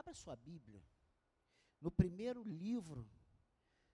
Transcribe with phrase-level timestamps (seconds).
[0.00, 0.82] Abra sua Bíblia.
[1.78, 3.06] No primeiro livro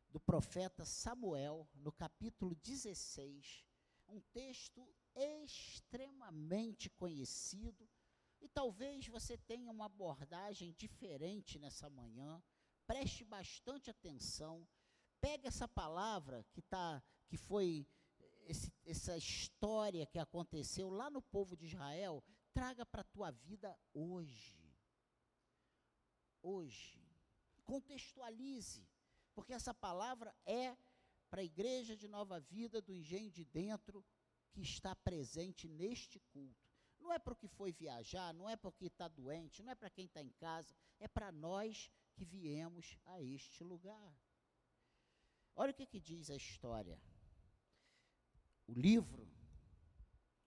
[0.08, 3.66] do profeta Samuel, no capítulo 16,
[4.06, 7.90] um texto extremamente conhecido,
[8.40, 12.40] e talvez você tenha uma abordagem diferente nessa manhã.
[12.86, 14.64] Preste bastante atenção.
[15.20, 17.84] Pegue essa palavra que tá, que foi
[18.44, 22.22] esse, essa história que aconteceu lá no povo de Israel,
[22.54, 24.65] traga para a tua vida hoje
[26.46, 26.98] hoje.
[27.64, 28.86] Contextualize,
[29.34, 30.76] porque essa palavra é
[31.28, 34.04] para a igreja de nova vida do engenho de dentro
[34.52, 36.66] que está presente neste culto.
[36.98, 39.90] Não é para o que foi viajar, não é porque está doente, não é para
[39.90, 44.14] quem está em casa, é para nós que viemos a este lugar.
[45.54, 47.00] Olha o que, que diz a história.
[48.66, 49.28] O livro,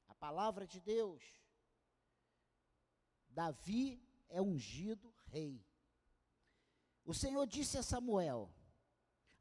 [0.07, 1.23] a palavra de Deus.
[3.29, 5.68] Davi é ungido rei.
[7.09, 8.53] O Senhor disse a Samuel: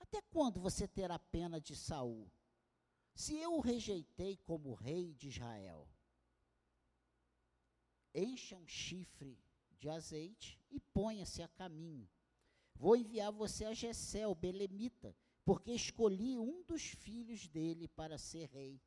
[0.01, 2.33] Até quando você terá pena de Saul?
[3.15, 5.87] Se eu o rejeitei como rei de Israel,
[8.15, 9.39] encha um chifre
[9.77, 12.09] de azeite e ponha-se a caminho.
[12.75, 18.49] Vou enviar você a Jessé, o belemita, porque escolhi um dos filhos dele para ser
[18.49, 18.81] rei.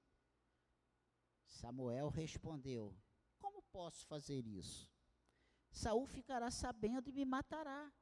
[1.46, 2.98] Samuel respondeu:
[3.38, 4.92] Como posso fazer isso?
[5.70, 7.94] Saul ficará sabendo e me matará.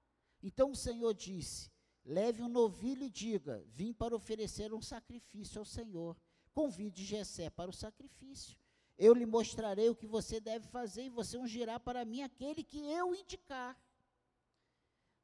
[0.41, 1.71] Então o Senhor disse:
[2.05, 6.17] Leve um novilho e diga: Vim para oferecer um sacrifício ao Senhor.
[6.53, 8.57] Convide Jessé para o sacrifício.
[8.97, 12.79] Eu lhe mostrarei o que você deve fazer e você ungirá para mim aquele que
[12.79, 13.79] eu indicar.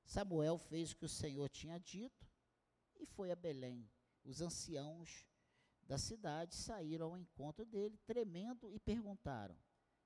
[0.06, 2.26] Samuel fez o que o Senhor tinha dito
[3.00, 3.90] e foi a Belém.
[4.24, 5.28] Os anciãos
[5.84, 9.58] da cidade saíram ao encontro dele, tremendo, e perguntaram: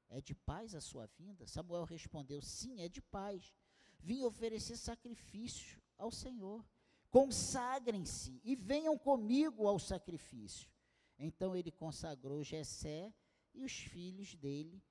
[0.09, 1.45] É de paz a sua vinda?
[1.47, 3.53] Samuel respondeu: Sim, é de paz
[3.99, 6.65] vim oferecer sacrifício ao Senhor.
[7.09, 10.69] Consagrem-se e venham comigo ao sacrifício.
[11.17, 13.13] Então ele consagrou Jessé
[13.53, 14.81] e os filhos dele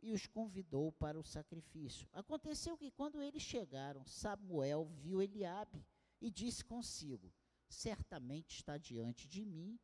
[0.00, 2.08] e os convidou para o sacrifício.
[2.12, 5.84] Aconteceu que quando eles chegaram, Samuel viu Eliabe
[6.20, 7.32] e disse consigo:
[7.68, 9.78] Certamente está diante de mim,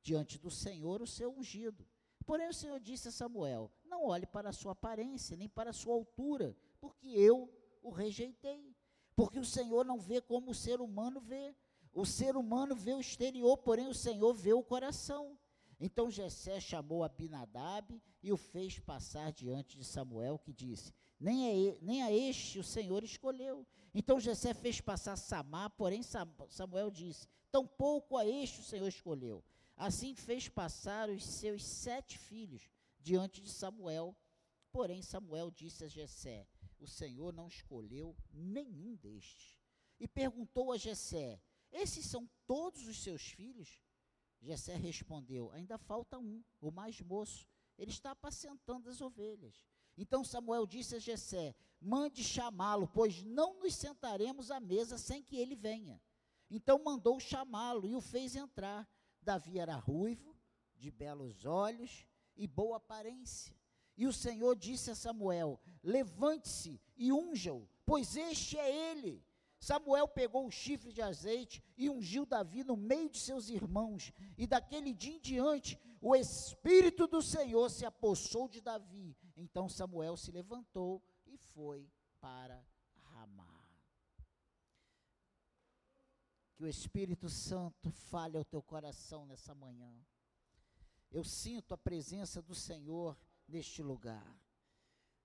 [0.00, 1.86] diante do Senhor, o seu ungido.
[2.24, 5.74] Porém o Senhor disse a Samuel: Não olhe para a sua aparência, nem para a
[5.74, 7.52] sua altura, porque eu
[7.84, 8.74] o rejeitei.
[9.14, 11.54] Porque o Senhor não vê como o ser humano vê.
[11.92, 15.38] O ser humano vê o exterior, porém o Senhor vê o coração.
[15.78, 21.76] Então Jessé chamou Abinadab e o fez passar diante de Samuel, que disse: nem a,
[21.80, 23.66] nem a este o Senhor escolheu.
[23.94, 26.02] Então Jessé fez passar Samar, porém
[26.48, 29.44] Samuel disse: Tampouco a este o Senhor escolheu.
[29.76, 32.68] Assim fez passar os seus sete filhos
[33.00, 34.16] diante de Samuel.
[34.72, 36.46] Porém Samuel disse a Jessé:
[36.84, 39.58] o Senhor não escolheu nenhum destes.
[39.98, 41.40] E perguntou a Jessé:
[41.72, 43.80] Esses são todos os seus filhos?
[44.40, 47.48] Jessé respondeu: Ainda falta um, o mais moço.
[47.76, 49.66] Ele está apacentando as ovelhas.
[49.96, 55.36] Então Samuel disse a Jessé: Mande chamá-lo, pois não nos sentaremos à mesa sem que
[55.36, 56.00] ele venha.
[56.50, 58.88] Então mandou chamá-lo e o fez entrar.
[59.20, 60.36] Davi era ruivo,
[60.76, 62.06] de belos olhos
[62.36, 63.56] e boa aparência.
[63.96, 69.24] E o Senhor disse a Samuel: Levante-se e unja-o, pois este é ele.
[69.64, 74.12] Samuel pegou o chifre de azeite e ungiu Davi no meio de seus irmãos.
[74.36, 79.16] E daquele dia em diante, o Espírito do Senhor se apossou de Davi.
[79.34, 81.90] Então Samuel se levantou e foi
[82.20, 82.62] para
[83.04, 83.66] Ramá.
[86.56, 89.94] Que o Espírito Santo fale ao teu coração nessa manhã.
[91.10, 93.16] Eu sinto a presença do Senhor
[93.48, 94.24] neste lugar.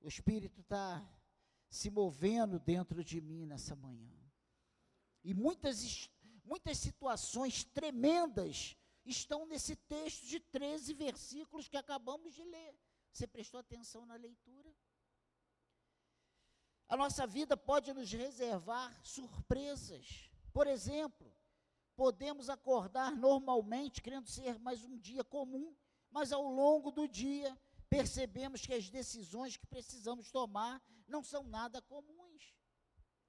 [0.02, 1.06] O Espírito está
[1.70, 4.12] se movendo dentro de mim nessa manhã.
[5.24, 6.10] E muitas,
[6.44, 8.76] muitas situações tremendas
[9.06, 12.76] estão nesse texto de 13 versículos que acabamos de ler.
[13.12, 14.74] Você prestou atenção na leitura?
[16.88, 20.32] A nossa vida pode nos reservar surpresas.
[20.52, 21.32] Por exemplo,
[21.96, 25.76] podemos acordar normalmente querendo ser mais um dia comum,
[26.10, 27.56] mas ao longo do dia
[27.90, 32.56] percebemos que as decisões que precisamos tomar não são nada comuns.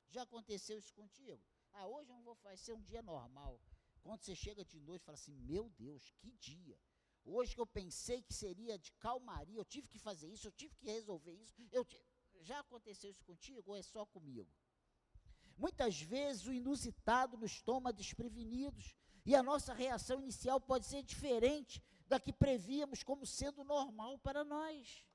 [0.09, 1.43] Já aconteceu isso contigo?
[1.73, 3.61] Ah, hoje eu não vou fazer um dia normal.
[4.03, 6.79] Quando você chega de noite, fala assim: Meu Deus, que dia!
[7.25, 10.75] Hoje que eu pensei que seria de calmaria, eu tive que fazer isso, eu tive
[10.75, 11.55] que resolver isso.
[11.71, 11.87] Eu
[12.41, 14.51] Já aconteceu isso contigo ou é só comigo?
[15.57, 18.97] Muitas vezes o inusitado nos toma desprevenidos
[19.27, 24.45] e a nossa reação inicial pode ser diferente da que prevíamos como sendo normal para
[24.45, 25.07] nós.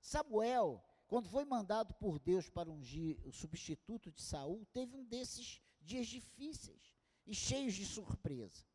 [0.00, 5.62] Samuel quando foi mandado por Deus para ungir o substituto de Saul, teve um desses
[5.80, 8.66] dias difíceis e cheios de surpresa.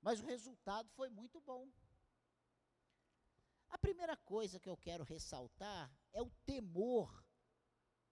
[0.00, 1.68] Mas o resultado foi muito bom.
[3.70, 7.24] A primeira coisa que eu quero ressaltar é o temor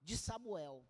[0.01, 0.85] de Samuel.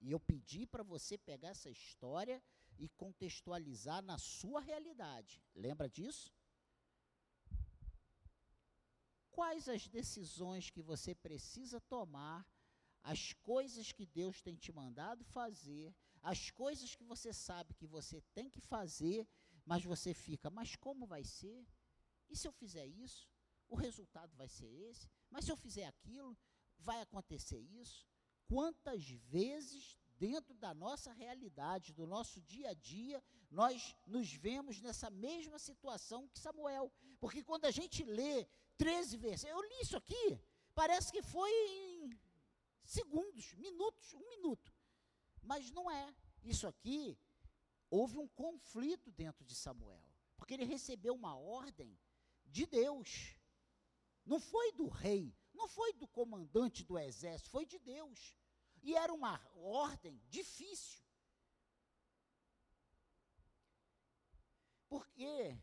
[0.00, 2.42] E eu pedi para você pegar essa história
[2.76, 5.40] e contextualizar na sua realidade.
[5.54, 6.34] Lembra disso?
[9.34, 12.46] Quais as decisões que você precisa tomar,
[13.02, 18.20] as coisas que Deus tem te mandado fazer, as coisas que você sabe que você
[18.32, 19.28] tem que fazer,
[19.66, 21.66] mas você fica, mas como vai ser?
[22.30, 23.28] E se eu fizer isso?
[23.68, 25.10] O resultado vai ser esse?
[25.28, 26.38] Mas se eu fizer aquilo,
[26.78, 28.06] vai acontecer isso?
[28.46, 35.10] Quantas vezes dentro da nossa realidade, do nosso dia a dia, nós nos vemos nessa
[35.10, 36.92] mesma situação que Samuel.
[37.20, 38.46] Porque quando a gente lê
[38.76, 40.40] 13 versos, eu li isso aqui,
[40.74, 42.18] parece que foi em
[42.84, 44.72] segundos, minutos, um minuto.
[45.42, 46.14] Mas não é.
[46.42, 47.18] Isso aqui,
[47.90, 50.02] houve um conflito dentro de Samuel.
[50.36, 51.98] Porque ele recebeu uma ordem
[52.46, 53.36] de Deus.
[54.24, 58.36] Não foi do rei, não foi do comandante do exército, foi de Deus.
[58.82, 61.02] E era uma ordem difícil.
[64.88, 65.58] Porque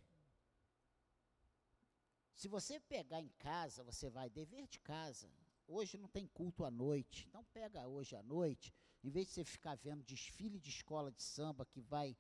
[2.42, 5.30] se você pegar em casa, você vai dever de casa.
[5.68, 7.28] Hoje não tem culto à noite.
[7.30, 8.74] Então pega hoje à noite,
[9.04, 12.18] em vez de você ficar vendo desfile de escola de samba que vai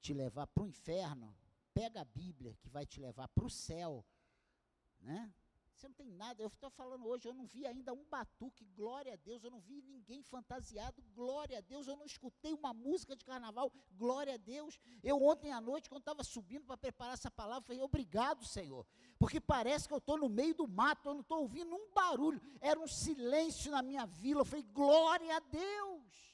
[0.00, 1.32] te levar para o inferno,
[1.72, 4.04] pega a Bíblia que vai te levar para o céu,
[4.98, 5.32] né?
[5.82, 6.40] Você não tem nada.
[6.40, 9.42] Eu estou falando hoje, eu não vi ainda um batuque, glória a Deus.
[9.42, 11.88] Eu não vi ninguém fantasiado, glória a Deus.
[11.88, 14.78] Eu não escutei uma música de carnaval, glória a Deus.
[15.02, 18.86] Eu ontem à noite, quando estava subindo para preparar essa palavra, falei, obrigado, Senhor.
[19.18, 22.40] Porque parece que eu estou no meio do mato, eu não estou ouvindo um barulho.
[22.60, 24.42] Era um silêncio na minha vila.
[24.42, 26.32] Eu falei, glória a Deus.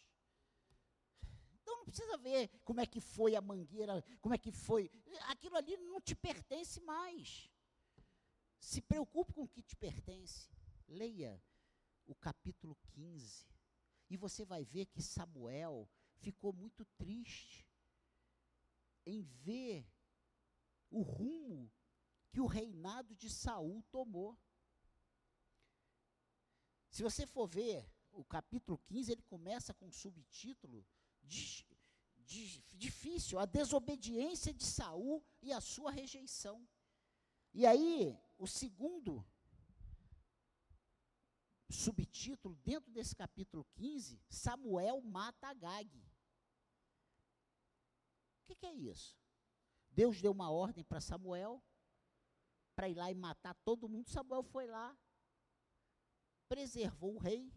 [1.62, 4.91] Então não precisa ver como é que foi a mangueira, como é que foi.
[5.29, 7.51] Aquilo ali não te pertence mais.
[8.58, 10.50] Se preocupe com o que te pertence.
[10.87, 11.43] Leia
[12.06, 13.46] o capítulo 15.
[14.10, 17.66] E você vai ver que Samuel ficou muito triste
[19.06, 19.87] em ver
[20.90, 21.70] o rumo
[22.31, 24.38] que o reinado de Saul tomou.
[26.90, 30.84] Se você for ver o capítulo 15, ele começa com um subtítulo
[31.22, 31.64] de,
[32.16, 36.66] de, difícil, a desobediência de Saul e a sua rejeição.
[37.55, 39.26] E aí, o segundo
[41.69, 45.99] subtítulo, dentro desse capítulo 15, Samuel mata Agag.
[48.40, 49.19] O que, que é isso?
[49.90, 51.62] Deus deu uma ordem para Samuel
[52.75, 54.08] para ir lá e matar todo mundo.
[54.08, 54.96] Samuel foi lá,
[56.49, 57.52] preservou o rei,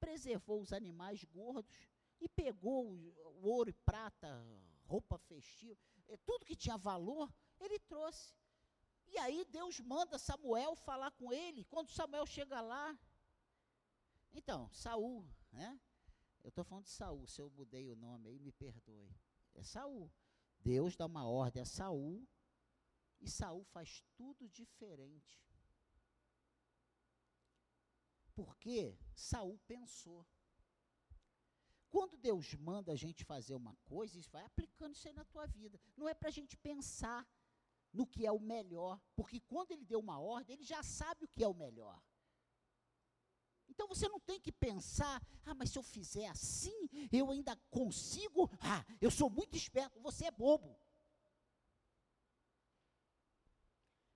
[0.00, 1.88] preservou os animais gordos
[2.20, 4.28] e pegou o ouro e prata,
[4.84, 5.78] roupa festiva,
[6.08, 8.34] eh, tudo que tinha valor, ele trouxe.
[9.12, 11.64] E aí Deus manda Samuel falar com ele.
[11.64, 12.98] Quando Samuel chega lá,
[14.32, 15.78] então, Saul, né?
[16.42, 19.14] Eu estou falando de Saul, se eu mudei o nome aí, me perdoe.
[19.54, 20.10] É Saul.
[20.58, 22.26] Deus dá uma ordem a Saul
[23.20, 25.40] e Saul faz tudo diferente.
[28.34, 30.26] Porque Saul pensou.
[31.90, 35.46] Quando Deus manda a gente fazer uma coisa, isso vai aplicando isso aí na tua
[35.46, 35.78] vida.
[35.94, 37.28] Não é para a gente pensar
[37.92, 41.28] no que é o melhor, porque quando ele deu uma ordem, ele já sabe o
[41.28, 42.02] que é o melhor.
[43.68, 48.50] Então você não tem que pensar, ah, mas se eu fizer assim, eu ainda consigo,
[48.60, 50.78] ah, eu sou muito esperto, você é bobo.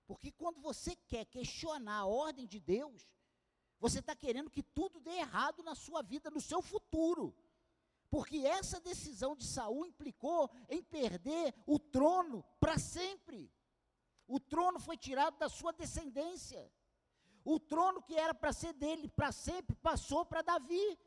[0.05, 3.07] Porque quando você quer questionar a ordem de Deus,
[3.79, 7.35] você está querendo que tudo dê errado na sua vida, no seu futuro.
[8.09, 13.51] Porque essa decisão de Saul implicou em perder o trono para sempre.
[14.27, 16.69] O trono foi tirado da sua descendência.
[17.45, 20.99] O trono que era para ser dele para sempre passou para Davi.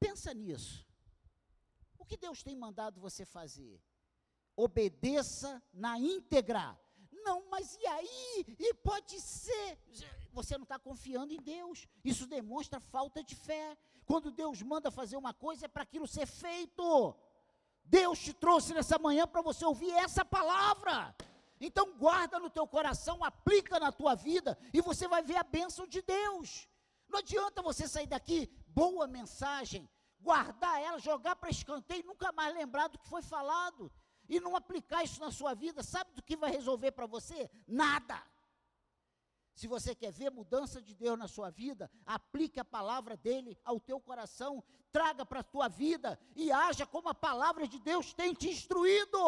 [0.00, 0.84] Pensa nisso.
[1.96, 3.80] O que Deus tem mandado você fazer?
[4.56, 6.76] Obedeça na íntegra.
[7.12, 8.44] Não, mas e aí?
[8.58, 9.78] E pode ser.
[10.32, 11.86] Você não está confiando em Deus.
[12.04, 13.78] Isso demonstra falta de fé.
[14.04, 17.14] Quando Deus manda fazer uma coisa, é para aquilo ser feito.
[17.88, 21.14] Deus te trouxe nessa manhã para você ouvir essa palavra.
[21.60, 25.86] Então guarda no teu coração, aplica na tua vida e você vai ver a bênção
[25.86, 26.68] de Deus.
[27.08, 29.88] Não adianta você sair daqui, boa mensagem,
[30.20, 33.90] guardar ela, jogar para escanteio e nunca mais lembrar do que foi falado.
[34.28, 37.50] E não aplicar isso na sua vida, sabe do que vai resolver para você?
[37.66, 38.22] Nada.
[39.58, 43.80] Se você quer ver mudança de Deus na sua vida, aplique a palavra dele ao
[43.80, 44.62] teu coração,
[44.92, 49.18] traga para a tua vida e haja como a palavra de Deus tem te instruído.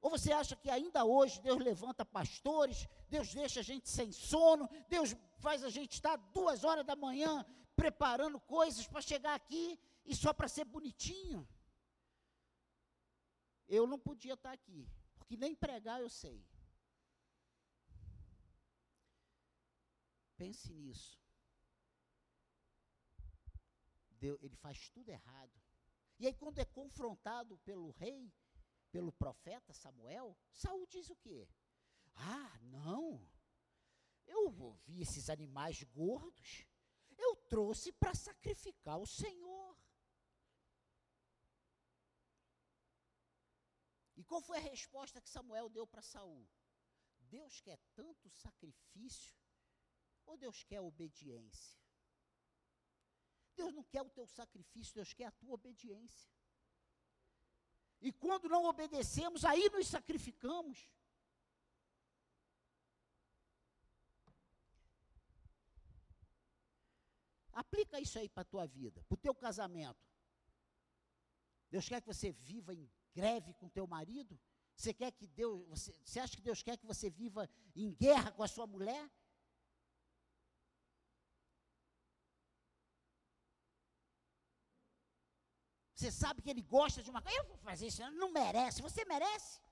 [0.00, 4.70] Ou você acha que ainda hoje Deus levanta pastores, Deus deixa a gente sem sono,
[4.88, 10.14] Deus faz a gente estar duas horas da manhã preparando coisas para chegar aqui e
[10.14, 11.44] só para ser bonitinho?
[13.66, 14.88] Eu não podia estar aqui,
[15.18, 16.46] porque nem pregar eu sei.
[20.36, 21.18] Pense nisso.
[24.18, 25.60] Deus, ele faz tudo errado.
[26.18, 28.32] E aí, quando é confrontado pelo rei,
[28.90, 31.48] pelo profeta Samuel, Saul diz o quê?
[32.14, 33.28] Ah, não.
[34.26, 34.50] Eu
[34.84, 36.66] vi esses animais gordos.
[37.16, 39.78] Eu trouxe para sacrificar o Senhor.
[44.16, 46.48] E qual foi a resposta que Samuel deu para Saul?
[47.20, 49.35] Deus quer tanto sacrifício
[50.26, 51.78] ou Deus quer obediência?
[53.54, 56.30] Deus não quer o teu sacrifício, Deus quer a tua obediência.
[58.00, 60.90] E quando não obedecemos, aí nos sacrificamos.
[67.52, 70.06] Aplica isso aí para a tua vida, para o teu casamento.
[71.70, 74.38] Deus quer que você viva em greve com teu marido?
[74.76, 78.30] Você quer que Deus, você, você acha que Deus quer que você viva em guerra
[78.30, 79.10] com a sua mulher?
[85.96, 87.38] Você sabe que ele gosta de uma coisa.
[87.38, 88.82] Eu vou fazer isso, não merece.
[88.82, 89.62] Você merece?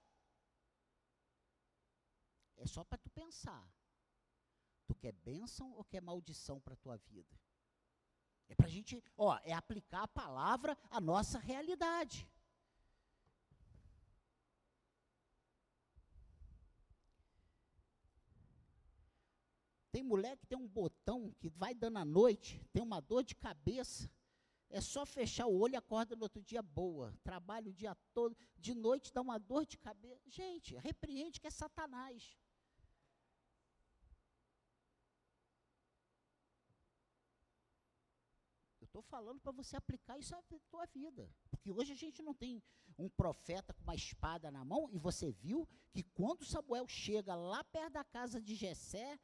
[2.57, 3.63] É só para tu pensar.
[4.87, 7.39] Tu quer bênção ou quer maldição para a tua vida?
[8.49, 12.27] É para a gente, ó, é aplicar a palavra à nossa realidade.
[19.93, 23.35] Tem mulher que tem um botão que vai dando à noite, tem uma dor de
[23.35, 24.11] cabeça.
[24.79, 27.17] É só fechar o olho e acorda no outro dia boa.
[27.23, 30.21] Trabalha o dia todo, de noite dá uma dor de cabeça.
[30.27, 32.37] Gente, repreende que é Satanás.
[38.81, 41.33] Eu estou falando para você aplicar isso na tua vida.
[41.49, 42.61] Porque hoje a gente não tem
[42.99, 47.63] um profeta com uma espada na mão, e você viu que quando Samuel chega lá
[47.63, 49.21] perto da casa de Jessé,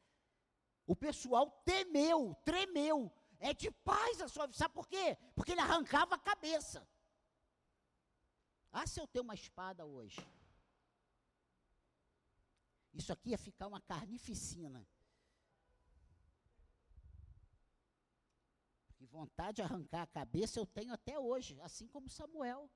[0.87, 4.57] o pessoal temeu, tremeu, é de paz a sua vida.
[4.57, 5.17] Sabe por quê?
[5.35, 6.87] Porque ele arrancava a cabeça.
[8.71, 10.21] Ah, se eu tenho uma espada hoje.
[12.93, 14.87] Isso aqui ia ficar uma carnificina.
[18.95, 22.69] Que vontade de arrancar a cabeça eu tenho até hoje, assim como Samuel.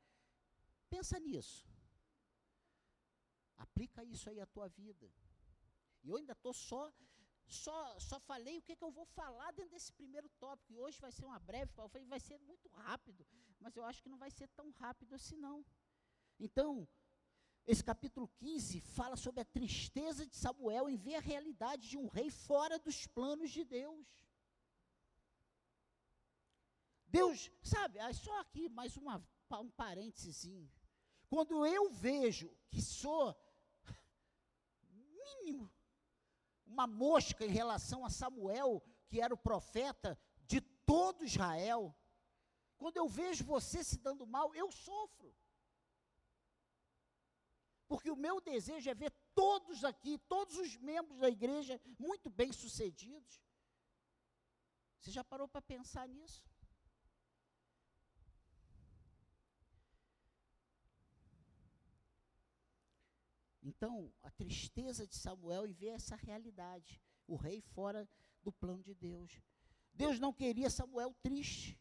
[0.89, 1.69] Pensa nisso.
[3.57, 5.07] Aplica isso aí à tua vida.
[6.03, 6.91] E eu ainda estou só
[7.48, 10.74] só, só falei o que, que eu vou falar dentro desse primeiro tópico.
[10.74, 11.72] E hoje vai ser uma breve,
[12.08, 13.25] vai ser muito rápido,
[13.60, 15.66] mas eu acho que não vai ser tão rápido assim não.
[16.40, 16.88] Então,
[17.66, 22.08] esse capítulo 15 fala sobre a tristeza de Samuel em ver a realidade de um
[22.08, 24.06] rei fora dos planos de Deus.
[27.08, 30.70] Deus, sabe, só aqui mais uma, um parênteses.
[31.30, 33.36] Quando eu vejo que sou
[34.92, 35.72] mínimo
[36.65, 41.95] uma mosca em relação a Samuel, que era o profeta de todo Israel.
[42.77, 45.36] Quando eu vejo você se dando mal, eu sofro.
[47.88, 52.51] Porque o meu desejo é ver todos aqui, todos os membros da igreja, muito bem
[52.51, 53.41] sucedidos.
[55.00, 56.43] Você já parou para pensar nisso?
[63.65, 68.07] Então, a tristeza de Samuel em ver essa realidade, o rei fora
[68.43, 69.41] do plano de Deus.
[69.91, 71.79] Deus não queria Samuel triste.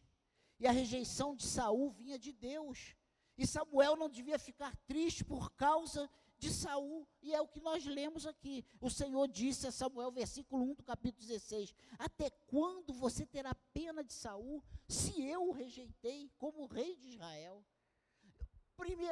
[0.59, 2.95] E a rejeição de Saul vinha de Deus.
[3.37, 7.85] E Samuel não devia ficar triste por causa de Saul, e é o que nós
[7.85, 8.65] lemos aqui.
[8.81, 14.03] O Senhor disse a Samuel, versículo 1 do capítulo 16: Até quando você terá pena
[14.03, 17.63] de Saul, se eu o rejeitei como rei de Israel?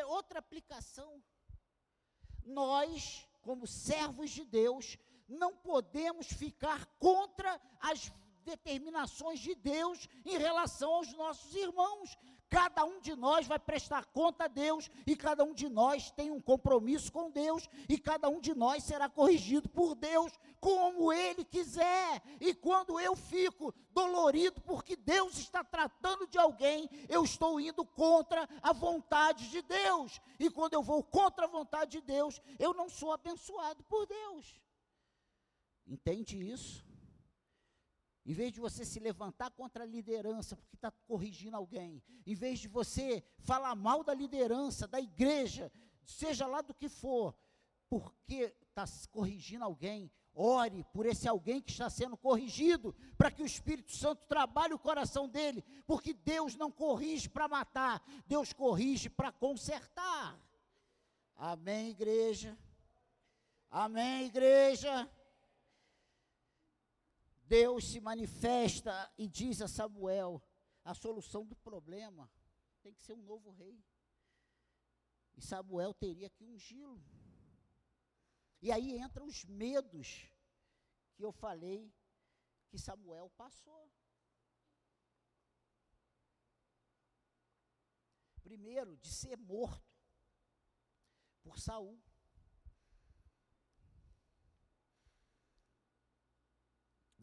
[0.07, 1.23] Outra aplicação
[2.45, 4.97] nós, como servos de Deus,
[5.27, 8.11] não podemos ficar contra as
[8.43, 12.17] determinações de Deus em relação aos nossos irmãos.
[12.53, 16.29] Cada um de nós vai prestar conta a Deus e cada um de nós tem
[16.29, 21.43] um compromisso com Deus e cada um de nós será corrigido por Deus como ele
[21.43, 22.21] quiser.
[22.39, 28.47] E quando eu fico dolorido porque Deus está tratando de alguém, eu estou indo contra
[28.61, 30.21] a vontade de Deus.
[30.39, 34.61] E quando eu vou contra a vontade de Deus, eu não sou abençoado por Deus.
[35.87, 36.85] Entende isso?
[38.25, 42.59] Em vez de você se levantar contra a liderança porque está corrigindo alguém, em vez
[42.59, 45.71] de você falar mal da liderança, da igreja,
[46.05, 47.35] seja lá do que for,
[47.89, 53.45] porque está corrigindo alguém, ore por esse alguém que está sendo corrigido, para que o
[53.45, 59.31] Espírito Santo trabalhe o coração dele, porque Deus não corrige para matar, Deus corrige para
[59.31, 60.39] consertar.
[61.35, 62.57] Amém, igreja?
[63.69, 65.09] Amém, igreja?
[67.43, 70.41] Deus se manifesta e diz a Samuel:
[70.83, 72.31] a solução do problema
[72.81, 73.83] tem que ser um novo rei.
[75.35, 77.03] E Samuel teria que ungí-lo.
[78.61, 80.29] E aí entram os medos
[81.15, 81.93] que eu falei
[82.69, 83.91] que Samuel passou.
[88.41, 89.93] Primeiro, de ser morto
[91.41, 92.01] por Saul.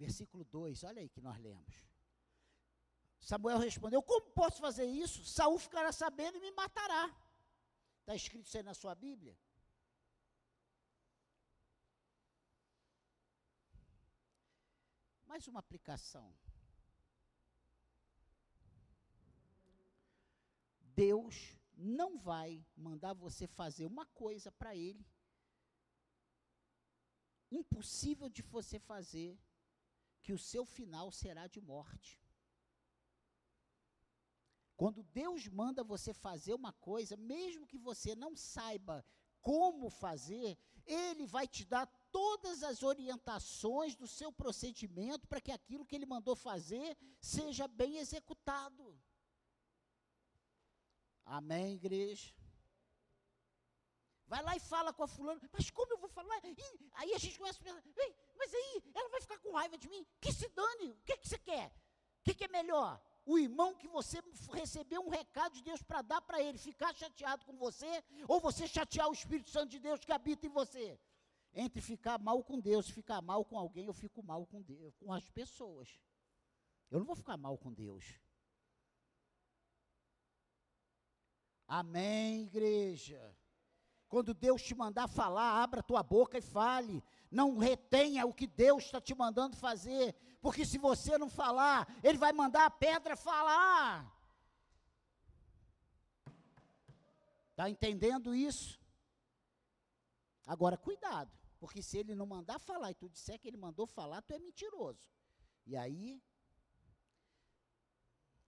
[0.04, 1.74] Versículo 2, olha aí que nós lemos.
[3.20, 5.24] Samuel respondeu: Como posso fazer isso?
[5.26, 7.04] Saul ficará sabendo e me matará.
[8.00, 9.36] Está escrito isso aí na sua Bíblia?
[15.26, 16.34] Mais uma aplicação.
[21.04, 21.34] Deus
[21.76, 25.06] não vai mandar você fazer uma coisa para Ele
[27.50, 29.38] impossível de você fazer
[30.22, 32.20] que o seu final será de morte.
[34.76, 39.04] Quando Deus manda você fazer uma coisa, mesmo que você não saiba
[39.42, 45.84] como fazer, Ele vai te dar todas as orientações do seu procedimento para que aquilo
[45.84, 48.98] que Ele mandou fazer seja bem executado.
[51.24, 52.34] Amém, igreja?
[54.30, 56.40] Vai lá e fala com a fulana, mas como eu vou falar?
[56.44, 56.56] E
[56.94, 57.82] aí a gente começa a pensar,
[58.38, 60.06] mas aí ela vai ficar com raiva de mim.
[60.20, 61.66] Que se dane, o que, que você quer?
[62.20, 63.02] O que, que é melhor?
[63.26, 64.22] O irmão que você
[64.52, 68.68] recebeu um recado de Deus para dar para ele, ficar chateado com você, ou você
[68.68, 70.96] chatear o Espírito Santo de Deus que habita em você?
[71.52, 74.96] Entre ficar mal com Deus e ficar mal com alguém, eu fico mal com Deus,
[74.96, 75.98] com as pessoas.
[76.88, 78.04] Eu não vou ficar mal com Deus.
[81.66, 83.36] Amém, igreja.
[84.10, 87.02] Quando Deus te mandar falar, abra tua boca e fale.
[87.30, 90.14] Não retenha o que Deus está te mandando fazer.
[90.42, 94.12] Porque se você não falar, Ele vai mandar a pedra falar.
[97.52, 98.80] Está entendendo isso?
[100.44, 101.30] Agora, cuidado.
[101.60, 104.38] Porque se ele não mandar falar e tu disser que ele mandou falar, tu é
[104.38, 105.06] mentiroso.
[105.66, 106.22] E aí,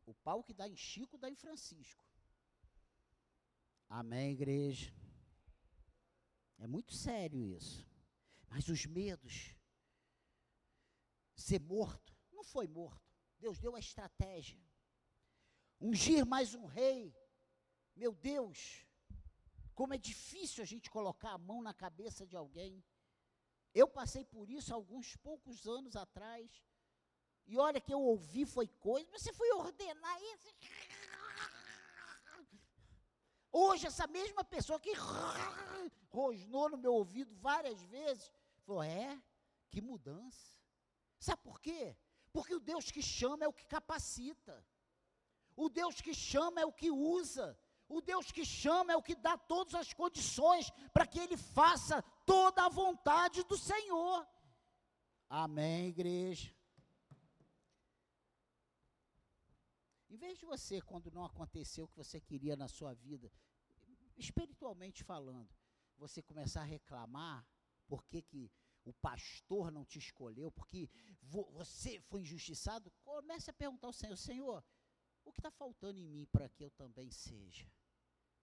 [0.06, 2.02] o pau que dá em Chico dá em Francisco.
[3.88, 4.90] Amém, igreja?
[6.62, 7.84] É muito sério isso.
[8.48, 9.56] Mas os medos,
[11.34, 13.12] ser morto, não foi morto.
[13.36, 14.62] Deus deu a estratégia.
[15.80, 17.12] Ungir mais um rei.
[17.96, 18.86] Meu Deus,
[19.74, 22.84] como é difícil a gente colocar a mão na cabeça de alguém.
[23.74, 26.62] Eu passei por isso alguns poucos anos atrás.
[27.44, 30.54] E olha que eu ouvi foi coisa, você foi ordenar isso.
[33.52, 34.94] Hoje, essa mesma pessoa que
[36.08, 38.32] rosnou no meu ouvido várias vezes,
[38.64, 39.20] falou: é,
[39.68, 40.58] que mudança.
[41.18, 41.94] Sabe por quê?
[42.32, 44.64] Porque o Deus que chama é o que capacita.
[45.54, 47.58] O Deus que chama é o que usa.
[47.86, 52.02] O Deus que chama é o que dá todas as condições para que ele faça
[52.24, 54.26] toda a vontade do Senhor.
[55.28, 56.50] Amém, igreja.
[60.12, 63.32] Em vez de você, quando não aconteceu o que você queria na sua vida,
[64.14, 65.48] espiritualmente falando,
[65.96, 67.48] você começar a reclamar
[67.86, 68.52] por que, que
[68.84, 70.90] o pastor não te escolheu, porque
[71.22, 74.64] vo você foi injustiçado, comece a perguntar ao Senhor, Senhor,
[75.24, 77.66] o que está faltando em mim para que eu também seja?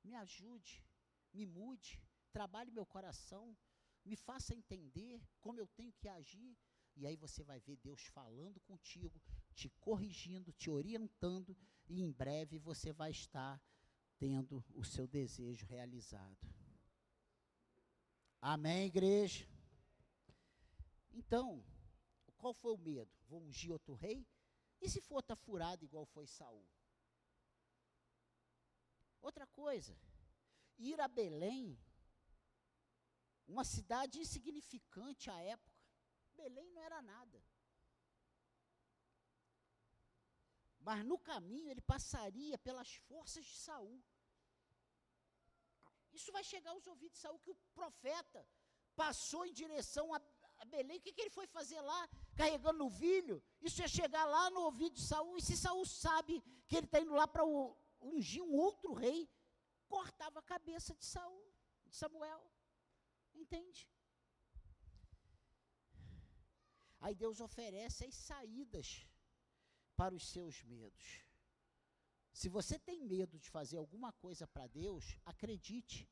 [0.04, 0.84] Me ajude,
[1.32, 2.02] me mude,
[2.32, 3.56] trabalhe meu coração,
[4.04, 6.58] me faça entender como eu tenho que agir.
[6.96, 9.22] E aí você vai ver Deus falando contigo,
[9.54, 11.56] te corrigindo, te orientando,
[11.88, 13.62] e em breve você vai estar
[14.18, 16.38] tendo o seu desejo realizado.
[18.42, 19.48] Amém, igreja?
[21.12, 21.64] Então,
[22.38, 23.12] qual foi o medo?
[23.28, 24.26] Vou ungir outro rei?
[24.82, 26.66] E se for estar tá furado igual foi Saul?
[29.22, 29.98] Outra coisa,
[30.78, 31.78] ir a Belém,
[33.46, 35.78] uma cidade insignificante à época,
[36.36, 37.44] Belém não era nada.
[40.80, 44.02] Mas no caminho ele passaria pelas forças de Saul.
[46.14, 48.48] Isso vai chegar aos ouvidos de Saul que o profeta
[48.96, 50.22] passou em direção a,
[50.66, 53.42] Belém, o que, que ele foi fazer lá, carregando no novilho?
[53.62, 57.00] Isso ia chegar lá no ouvido de Saul, e se Saul sabe que ele está
[57.00, 57.44] indo lá para
[58.02, 59.30] ungir um outro rei,
[59.88, 61.54] cortava a cabeça de Saul,
[61.86, 62.42] de Samuel.
[63.34, 63.90] Entende?
[67.00, 69.08] Aí Deus oferece as saídas
[70.00, 71.26] para os seus medos.
[72.32, 76.10] Se você tem medo de fazer alguma coisa para Deus, acredite,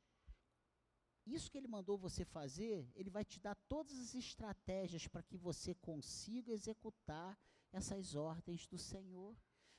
[1.25, 5.37] isso que Ele mandou você fazer, Ele vai te dar todas as estratégias para que
[5.37, 7.39] você consiga executar
[7.71, 9.33] essas ordens do Senhor.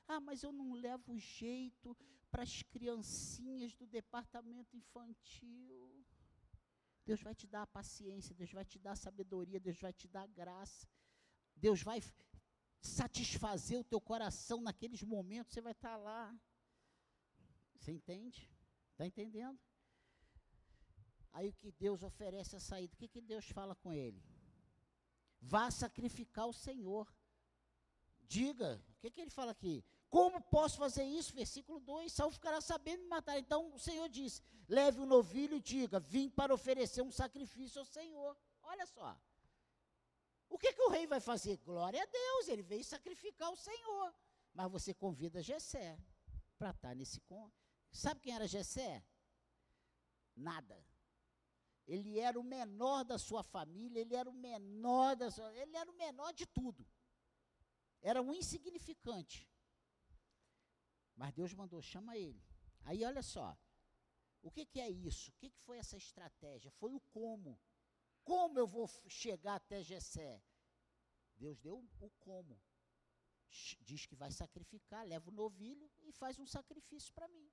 [0.07, 1.95] Ah, mas eu não levo jeito
[2.31, 6.03] para as criancinhas do departamento infantil.
[7.05, 10.09] Deus vai te dar a paciência, Deus vai te dar a sabedoria, Deus vai te
[10.09, 10.89] dar a graça.
[11.55, 12.01] Deus vai
[12.81, 16.35] satisfazer o teu coração naqueles momentos, você vai estar lá.
[17.77, 18.51] Você entende?
[18.93, 19.59] Está entendendo?
[21.33, 24.23] Aí o que Deus oferece a saída, o que, que Deus fala com ele?
[25.41, 27.07] Vá sacrificar o Senhor.
[28.27, 29.85] Diga, o que, que ele fala aqui?
[30.11, 31.35] Como posso fazer isso?
[31.35, 33.39] Versículo 2: Saul ficará sabendo me matar.
[33.39, 37.85] Então o Senhor disse: leve o novilho e diga: vim para oferecer um sacrifício ao
[37.85, 38.37] Senhor.
[38.63, 39.19] Olha só.
[40.49, 41.57] O que, que o rei vai fazer?
[41.59, 44.15] Glória a Deus, ele veio sacrificar o Senhor.
[44.55, 45.99] Mas você convida Jessé
[46.59, 47.51] para estar tá nesse con.
[47.93, 49.05] Sabe quem era Jessé?
[50.35, 50.85] Nada.
[51.87, 55.91] Ele era o menor da sua família, ele era o menor da sua, ele era
[55.91, 56.87] o menor de tudo.
[58.03, 59.49] Era um insignificante.
[61.17, 62.43] Mas Deus mandou, chama ele.
[62.85, 63.57] Aí olha só,
[64.43, 65.31] o que, que é isso?
[65.31, 66.71] O que, que foi essa estratégia?
[66.73, 67.59] Foi o como.
[68.29, 70.43] Como eu vou chegar até Jessé?
[71.35, 72.61] Deus deu o como.
[73.81, 77.51] Diz que vai sacrificar, leva o novilho e faz um sacrifício para mim.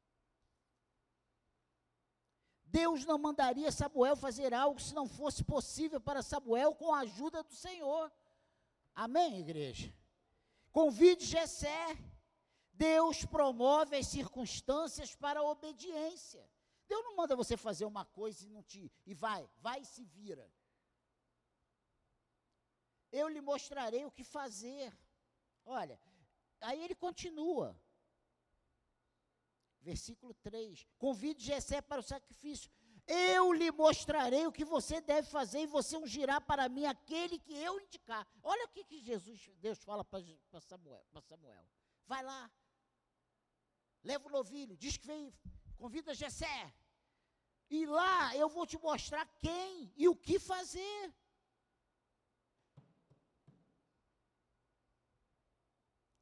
[2.65, 7.41] Deus não mandaria Samuel fazer algo se não fosse possível para Samuel com a ajuda
[7.41, 8.11] do Senhor.
[8.93, 9.93] Amém, igreja?
[10.73, 11.97] Convide Jessé.
[12.73, 16.45] Deus promove as circunstâncias para a obediência.
[16.85, 20.03] Deus não manda você fazer uma coisa e não te e vai, vai e se
[20.03, 20.51] vira.
[23.19, 24.87] Eu lhe mostrarei o que fazer.
[25.65, 25.97] Olha,
[26.59, 27.67] aí ele continua.
[29.89, 32.69] Versículo 3: Convide Jessé para o sacrifício.
[33.07, 37.53] Eu lhe mostrarei o que você deve fazer e você ungirá para mim aquele que
[37.53, 38.27] eu indicar.
[38.41, 40.19] Olha o que, que Jesus, Deus fala para
[40.59, 41.65] Samuel, Samuel.
[42.07, 42.51] Vai lá,
[44.03, 45.31] leva o novilho, diz que vem,
[45.77, 46.73] convida Jessé.
[47.69, 51.13] E lá eu vou te mostrar quem e o que fazer.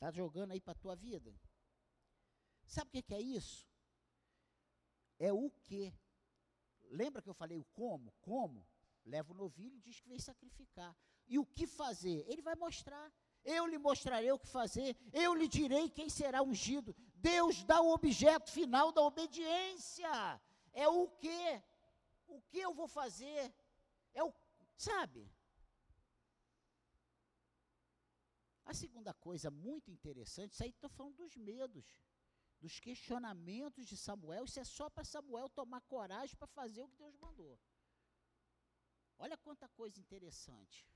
[0.04, 1.34] Está jogando aí para a tua vida?
[2.66, 3.66] Sabe o que, é isso?
[5.18, 5.94] É o que.
[6.92, 8.12] Lembra que eu falei o como?
[8.20, 8.68] Como?
[9.06, 10.94] Leva o novilho e diz que vem sacrificar.
[11.26, 12.26] E o que fazer?
[12.28, 13.14] Ele vai mostrar.
[13.46, 16.94] Eu lhe mostrarei o que fazer, eu lhe direi quem será ungido.
[17.16, 20.42] Deus dá o objeto final da obediência.
[20.74, 21.62] É o que?
[22.28, 23.54] O que eu vou fazer?
[24.14, 24.34] É o,
[24.76, 25.33] sabe?
[28.74, 31.86] A segunda coisa muito interessante, isso aí estou falando dos medos
[32.60, 36.98] dos questionamentos de Samuel, isso é só para Samuel tomar coragem para fazer o que
[36.98, 37.54] Deus mandou.
[39.20, 40.90] Olha quanta coisa interessante.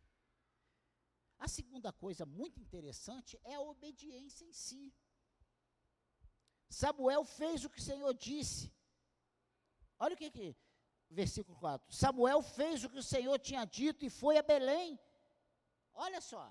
[1.38, 4.92] A segunda coisa muito interessante é a obediência em si.
[6.82, 8.74] Samuel fez o que o Senhor disse.
[10.00, 10.58] Olha o que aqui,
[11.12, 11.94] versículo 4.
[11.94, 15.00] Samuel fez o que o Senhor tinha dito e foi a Belém.
[15.94, 16.44] Olha só.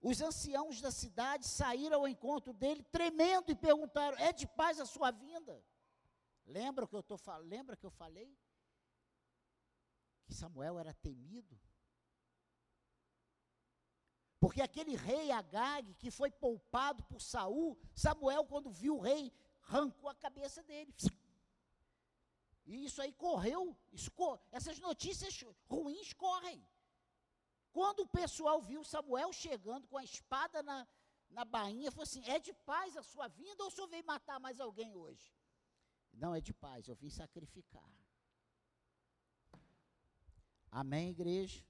[0.00, 4.86] Os anciãos da cidade saíram ao encontro dele, tremendo, e perguntaram: É de paz a
[4.86, 5.62] sua vinda?
[6.46, 8.36] Lembra que eu tô lembra que eu falei
[10.24, 11.60] que Samuel era temido?
[14.38, 19.30] Porque aquele rei Agag que foi poupado por Saul, Samuel quando viu o rei
[19.64, 20.94] arrancou a cabeça dele.
[22.64, 24.10] E isso aí correu, isso,
[24.50, 26.64] essas notícias ruins correm.
[27.72, 30.86] Quando o pessoal viu Samuel chegando com a espada na,
[31.30, 34.40] na bainha, falou assim: é de paz a sua vinda ou o senhor veio matar
[34.40, 35.32] mais alguém hoje?
[36.12, 37.88] Não, é de paz, eu vim sacrificar.
[40.70, 41.64] Amém, igreja?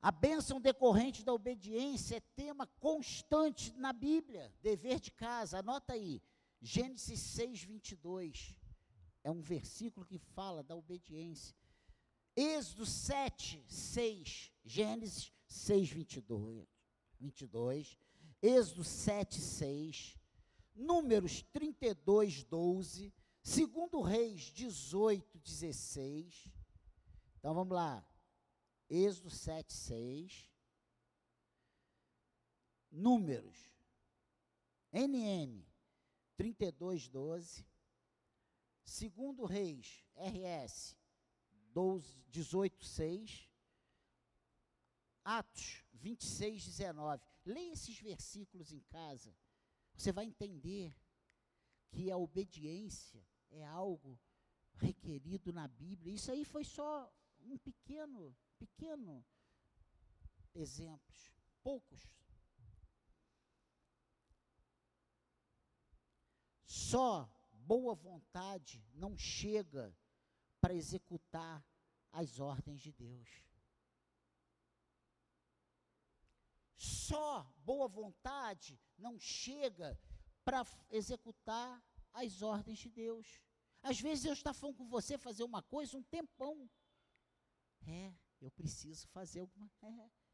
[0.00, 6.22] A bênção decorrente da obediência é tema constante na Bíblia, dever de casa, anota aí,
[6.60, 8.54] Gênesis 6, 22.
[9.24, 11.56] É um versículo que fala da obediência.
[12.36, 16.68] Êxodo 7, 6, Gênesis 6, 22,
[17.18, 17.98] 22,
[18.42, 20.18] Êxodo 7, 6,
[20.74, 23.14] Números 32, 12,
[23.46, 26.50] Segundo Reis 18, 16.
[27.38, 28.04] Então vamos lá.
[28.90, 30.50] Êxodo 7, 6.
[32.90, 33.56] Números.
[34.92, 35.64] NM
[36.36, 37.64] 32, 12.
[38.84, 40.96] Segundo Reis, RS
[41.76, 43.50] 12, 18, 6.
[45.22, 47.22] Atos 26, 19.
[47.44, 49.36] Leia esses versículos em casa.
[49.94, 50.96] Você vai entender
[51.90, 54.18] que a obediência é algo
[54.76, 56.14] requerido na Bíblia.
[56.14, 59.22] Isso aí foi só um pequeno, pequeno
[60.54, 61.30] exemplos,
[61.62, 62.10] poucos.
[66.64, 69.94] Só boa vontade não chega
[70.60, 71.64] para executar
[72.12, 73.28] as ordens de Deus.
[76.76, 79.98] Só boa vontade não chega
[80.44, 83.40] para executar as ordens de Deus.
[83.82, 86.68] Às vezes Deus está falando com você fazer uma coisa um tempão.
[87.86, 89.70] É, eu preciso fazer alguma.
[89.82, 90.25] É.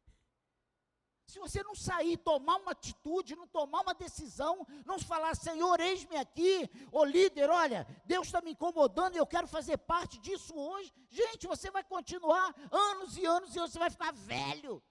[1.26, 6.16] Se você não sair, tomar uma atitude, não tomar uma decisão, não falar, Senhor, eis-me
[6.16, 10.92] aqui, ô líder, olha, Deus está me incomodando e eu quero fazer parte disso hoje.
[11.08, 14.82] Gente, você vai continuar anos e anos e anos, você vai ficar velho.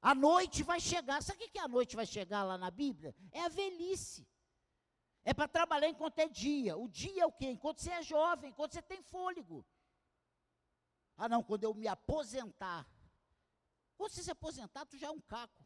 [0.00, 1.22] A noite vai chegar.
[1.22, 3.14] Sabe o que, é a noite vai chegar lá na Bíblia?
[3.32, 4.28] É a velhice.
[5.24, 6.76] É para trabalhar enquanto é dia.
[6.76, 7.46] O dia é o quê?
[7.50, 9.64] Enquanto você é jovem, enquanto você tem fôlego.
[11.16, 12.86] Ah, não, quando eu me aposentar.
[13.96, 15.64] Quando você se aposentar, tu já é um caco.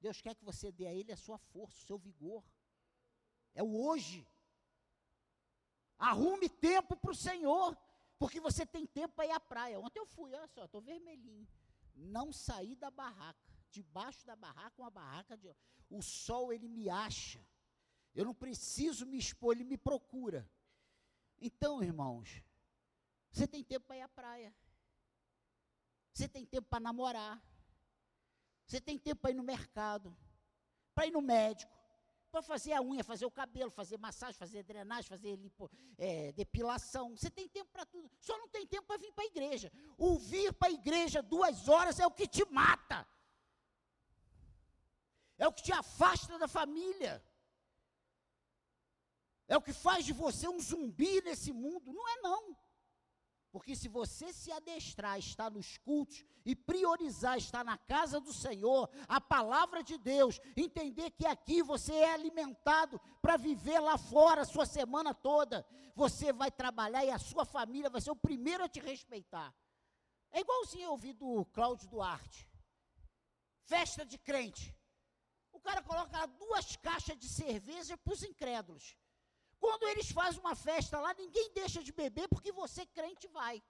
[0.00, 2.44] Deus quer que você dê a Ele a sua força, o seu vigor.
[3.54, 4.26] É o hoje.
[5.98, 7.76] Arrume tempo para o Senhor,
[8.18, 9.80] porque você tem tempo para ir à praia.
[9.80, 11.48] Ontem eu fui, olha só, estou vermelhinho.
[11.94, 13.52] Não saí da barraca.
[13.70, 15.54] Debaixo da barraca, uma barraca de.
[15.90, 17.44] O sol, ele me acha.
[18.14, 20.48] Eu não preciso me expor, ele me procura.
[21.40, 22.42] Então, irmãos,
[23.30, 24.54] você tem tempo para ir à praia.
[26.14, 27.42] Você tem tempo para namorar.
[28.66, 30.16] Você tem tempo para ir no mercado,
[30.94, 31.70] para ir no médico,
[32.30, 37.16] para fazer a unha, fazer o cabelo, fazer massagem, fazer drenagem, fazer lipo, é, depilação.
[37.16, 38.10] Você tem tempo para tudo.
[38.20, 39.72] Só não tem tempo para vir para a igreja.
[39.98, 43.06] O vir para a igreja duas horas é o que te mata.
[45.36, 47.22] É o que te afasta da família.
[49.46, 51.92] É o que faz de você um zumbi nesse mundo.
[51.92, 52.56] Não é não.
[53.54, 58.90] Porque se você se adestrar, estar nos cultos e priorizar estar na casa do Senhor,
[59.06, 64.44] a palavra de Deus, entender que aqui você é alimentado para viver lá fora a
[64.44, 65.64] sua semana toda,
[65.94, 69.54] você vai trabalhar e a sua família vai ser o primeiro a te respeitar.
[70.32, 72.50] É igualzinho eu ouvi do Cláudio Duarte.
[73.66, 74.76] Festa de crente.
[75.52, 78.96] O cara coloca duas caixas de cerveja para os incrédulos.
[79.64, 83.62] Quando eles fazem uma festa lá, ninguém deixa de beber porque você crente vai.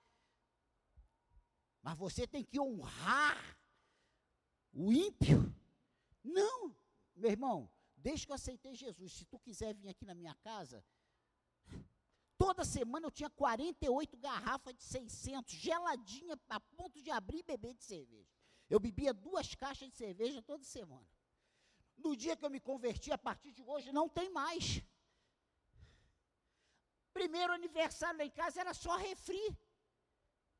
[1.81, 3.39] Mas você tem que honrar
[4.73, 5.55] o ímpio.
[6.25, 6.77] Não,
[7.15, 10.85] meu irmão, desde que eu aceitei Jesus, se tu quiser vir aqui na minha casa,
[12.37, 17.73] toda semana eu tinha 48 garrafas de 600, geladinha, a ponto de abrir e beber
[17.73, 18.35] de cerveja.
[18.69, 21.07] Eu bebia duas caixas de cerveja toda semana.
[21.97, 24.83] No dia que eu me converti, a partir de hoje, não tem mais.
[27.19, 29.45] Primeiro aniversário lá em casa era só refri.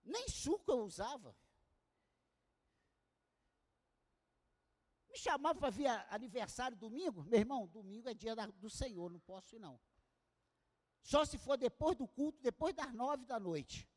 [0.05, 1.37] Nem suco eu usava.
[5.11, 7.25] Me chamava para vir aniversário domingo.
[7.25, 9.81] Meu irmão, domingo é dia da, do Senhor, não posso ir não.
[11.03, 13.89] Só se for depois do culto, depois das nove da noite.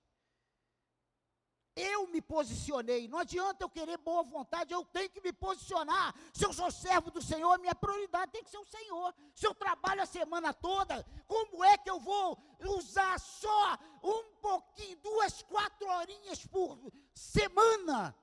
[1.77, 3.07] Eu me posicionei.
[3.07, 6.15] Não adianta eu querer boa vontade, eu tenho que me posicionar.
[6.33, 9.13] Se eu sou servo do Senhor, minha prioridade tem que ser o Senhor.
[9.35, 12.35] Se eu trabalho a semana toda, como é que eu vou
[12.77, 18.15] usar só um pouquinho, duas, quatro horinhas por semana?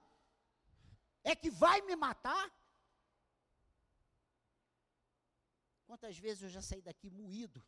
[1.23, 2.53] É que vai me matar?
[5.87, 7.63] Quantas vezes eu já saí daqui moído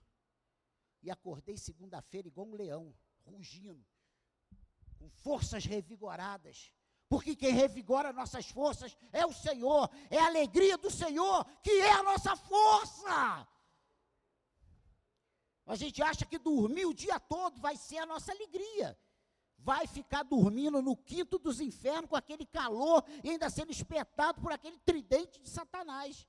[1.00, 2.92] e acordei segunda-feira igual um leão,
[3.24, 3.86] rugindo
[5.06, 6.72] com forças revigoradas.
[7.08, 11.92] Porque quem revigora nossas forças é o Senhor, é a alegria do Senhor que é
[11.92, 13.48] a nossa força.
[15.66, 18.98] A gente acha que dormir o dia todo vai ser a nossa alegria.
[19.58, 24.52] Vai ficar dormindo no quinto dos infernos com aquele calor e ainda sendo espetado por
[24.52, 26.26] aquele tridente de Satanás.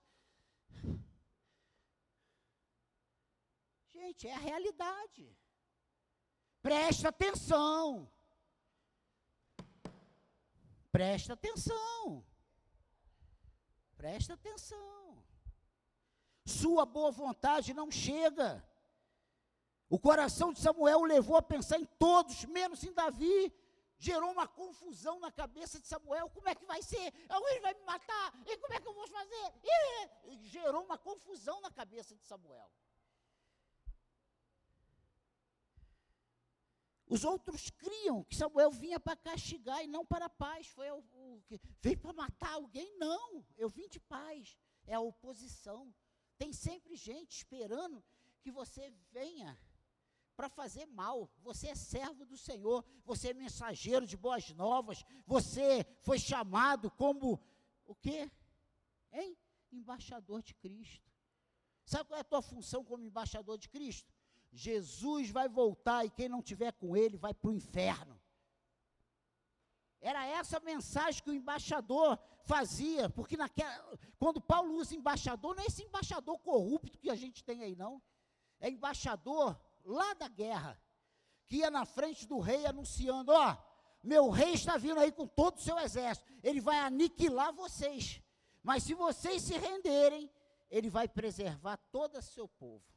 [3.88, 5.36] Gente, é a realidade.
[6.62, 8.12] Presta atenção.
[10.92, 12.26] Presta atenção.
[13.96, 15.24] Presta atenção.
[16.46, 18.64] Sua boa vontade não chega
[19.90, 23.54] O coração de Samuel o levou a pensar em todos, menos em Davi.
[23.98, 26.30] Gerou uma confusão na cabeça de Samuel.
[26.30, 27.14] Como é que vai ser?
[27.28, 28.34] Alguém vai me matar?
[28.46, 29.54] E como é que eu vou fazer?
[30.26, 32.70] E gerou uma confusão na cabeça de Samuel.
[37.08, 40.68] Os outros criam que Samuel vinha para castigar e não para paz.
[40.68, 41.42] Foi o, o
[41.82, 42.98] veio para matar alguém?
[42.98, 44.58] Não, eu vim de paz.
[44.86, 45.94] É a oposição.
[46.38, 48.04] Tem sempre gente esperando
[48.42, 49.58] que você venha
[50.36, 51.30] para fazer mal.
[51.40, 57.42] Você é servo do Senhor, você é mensageiro de boas novas, você foi chamado como
[57.86, 58.30] o quê?
[59.12, 59.36] Hein?
[59.72, 61.12] Embaixador de Cristo.
[61.86, 64.14] Sabe qual é a tua função como embaixador de Cristo?
[64.52, 68.20] Jesus vai voltar e quem não tiver com ele vai para o inferno.
[70.00, 75.68] Era essa mensagem que o embaixador fazia, porque naquela, quando Paulo usa embaixador, não é
[75.68, 78.02] esse embaixador corrupto que a gente tem aí, não.
[78.60, 80.80] É embaixador lá da guerra,
[81.46, 83.58] que ia na frente do rei anunciando: ó,
[84.04, 88.22] meu rei está vindo aí com todo o seu exército, ele vai aniquilar vocês,
[88.64, 90.32] mas se vocês se renderem,
[90.70, 92.97] ele vai preservar todo o seu povo.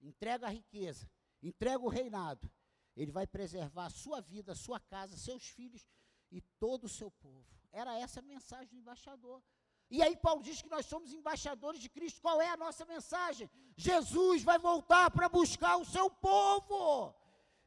[0.00, 1.08] Entrega a riqueza,
[1.42, 2.50] entrega o reinado,
[2.96, 5.86] ele vai preservar a sua vida, a sua casa, seus filhos
[6.30, 7.46] e todo o seu povo.
[7.72, 9.42] Era essa a mensagem do embaixador.
[9.90, 12.20] E aí Paulo diz que nós somos embaixadores de Cristo.
[12.20, 13.50] Qual é a nossa mensagem?
[13.76, 17.14] Jesus vai voltar para buscar o seu povo.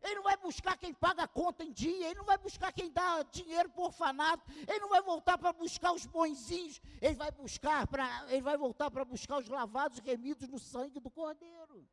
[0.02, 2.92] Ele não vai buscar quem paga a conta em dia, ele não vai buscar quem
[2.92, 7.88] dá dinheiro por orfanato, ele não vai voltar para buscar os bonzinhos, ele vai buscar
[7.88, 11.88] para, ele vai voltar para buscar os lavados remidos no sangue do Cordeiro.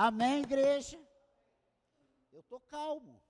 [0.00, 0.96] Amém, igreja?
[2.30, 3.20] Eu estou calmo.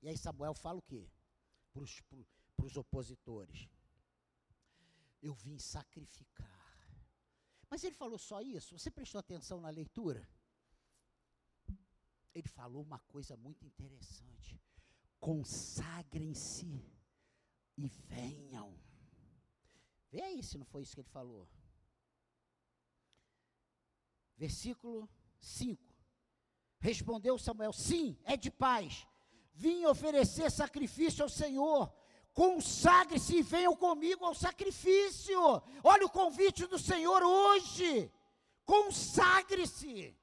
[0.00, 1.10] E aí Samuel fala o quê?
[1.72, 1.82] Para
[2.64, 3.68] os opositores.
[5.20, 6.88] Eu vim sacrificar.
[7.68, 8.78] Mas ele falou só isso?
[8.78, 10.24] Você prestou atenção na leitura?
[12.32, 14.62] Ele falou uma coisa muito interessante.
[15.18, 16.80] Consagrem-se
[17.76, 18.83] e venham.
[20.14, 21.48] Vê aí se não foi isso que ele falou.
[24.36, 25.08] Versículo
[25.40, 25.82] 5.
[26.78, 29.06] Respondeu Samuel: Sim, é de paz
[29.54, 31.92] vim oferecer sacrifício ao Senhor.
[32.32, 35.38] Consagre-se e venham comigo ao sacrifício.
[35.82, 38.12] Olha o convite do Senhor hoje.
[38.64, 40.18] Consagre-se.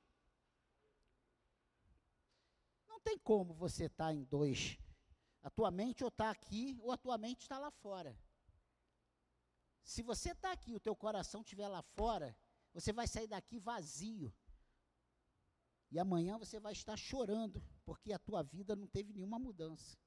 [2.88, 4.78] Não tem como você estar tá em dois.
[5.42, 8.16] A tua mente ou está aqui, ou a tua mente está lá fora.
[9.84, 12.38] Se você está aqui, o teu coração estiver lá fora,
[12.74, 14.34] você vai sair daqui vazio.
[15.90, 19.98] E amanhã você vai estar chorando, porque a tua vida não teve nenhuma mudança.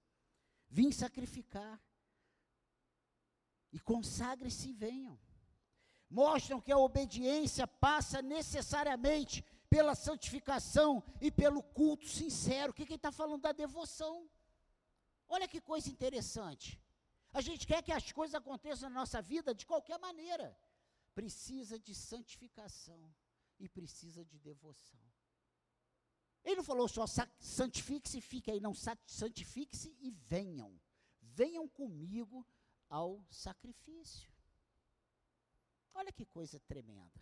[0.69, 1.81] Vim sacrificar.
[3.71, 5.19] E consagre-se e venham.
[6.09, 12.71] Mostram que a obediência passa necessariamente pela santificação e pelo culto sincero.
[12.71, 14.31] O que, que ele está falando da devoção?
[15.29, 16.81] Olha que coisa interessante.
[17.35, 20.57] A gente quer que as coisas aconteçam na nossa vida de qualquer maneira.
[21.17, 23.13] Precisa de santificação
[23.59, 25.01] e precisa de devoção.
[26.45, 27.05] Ele não falou só
[27.41, 28.73] santifique-se e fique aí, não,
[29.07, 30.81] santifique-se e venham.
[31.21, 32.47] Venham comigo
[32.89, 34.31] ao sacrifício.
[35.93, 37.21] Olha que coisa tremenda.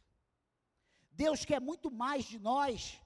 [1.12, 3.00] Deus quer muito mais de nós,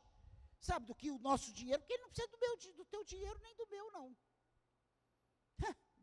[0.58, 3.38] sabe, do que o nosso dinheiro, porque Ele não precisa do, meu, do teu dinheiro
[3.40, 4.16] nem do meu, não.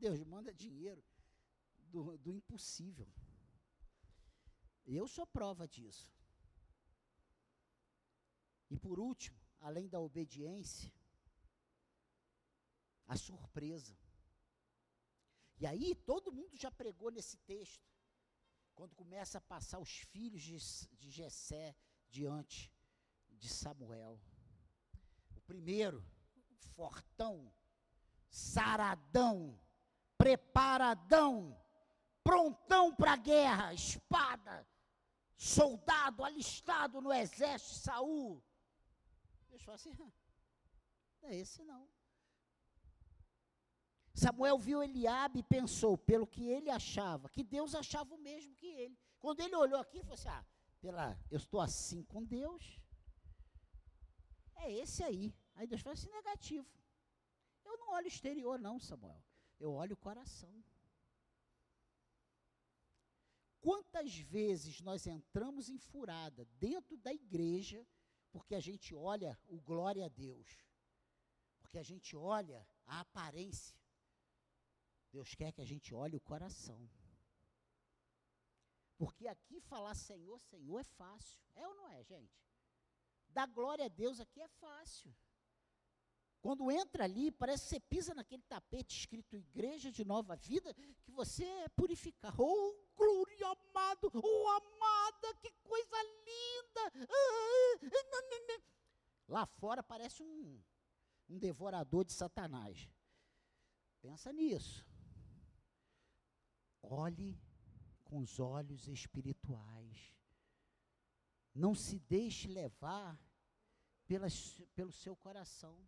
[0.06, 1.02] Deus manda dinheiro
[1.92, 3.08] do, do impossível.
[4.86, 6.12] Eu sou prova disso.
[8.70, 10.92] E por último, além da obediência,
[13.08, 13.98] a surpresa.
[15.58, 17.88] E aí todo mundo já pregou nesse texto,
[18.76, 20.58] quando começa a passar os filhos de,
[20.98, 21.74] de Jessé
[22.10, 22.70] diante
[23.30, 24.20] de Samuel.
[25.34, 26.06] O primeiro,
[26.76, 27.54] fortão,
[28.30, 29.63] saradão,
[30.24, 31.36] preparadão,
[32.24, 34.68] prontão para a guerra, espada,
[35.36, 38.44] soldado alistado no exército Saul
[39.64, 40.12] falou assim: não
[41.30, 41.88] é esse não.
[44.14, 48.68] Samuel viu Eliabe e pensou, pelo que ele achava, que Deus achava o mesmo que
[48.68, 48.98] ele.
[49.20, 50.46] Quando ele olhou aqui, falou assim: ah,
[50.80, 52.80] pela, eu estou assim com Deus.
[54.56, 55.36] É esse aí.
[55.56, 56.68] Aí Deus falou assim: negativo.
[57.66, 59.22] Eu não olho exterior, não, Samuel.
[59.64, 60.54] Eu olho o coração.
[63.66, 67.80] Quantas vezes nós entramos em furada dentro da igreja
[68.34, 70.50] porque a gente olha o glória a Deus,
[71.62, 73.78] porque a gente olha a aparência.
[75.12, 76.82] Deus quer que a gente olhe o coração.
[78.98, 81.40] Porque aqui falar Senhor, Senhor é fácil.
[81.56, 82.38] É ou não é, gente?
[83.30, 85.16] Dar glória a Deus aqui é fácil.
[86.44, 91.10] Quando entra ali, parece que você pisa naquele tapete escrito Igreja de Nova Vida, que
[91.10, 92.36] você é purificado.
[92.38, 95.96] Oh, glória amado, oh amada, que coisa
[96.28, 97.08] linda.
[99.26, 100.62] Lá fora parece um,
[101.30, 102.90] um devorador de Satanás.
[104.02, 104.86] Pensa nisso.
[106.82, 107.40] Olhe
[108.04, 110.14] com os olhos espirituais.
[111.56, 113.18] Não se deixe levar
[114.06, 115.88] pelas, pelo seu coração.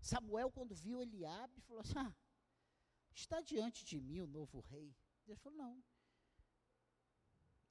[0.00, 2.14] Samuel, quando viu Eliabe, falou assim: ah,
[3.14, 4.94] está diante de mim o novo rei.
[5.26, 5.84] Deus falou: não.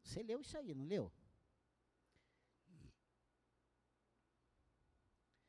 [0.04, 1.12] Você leu isso aí, não leu?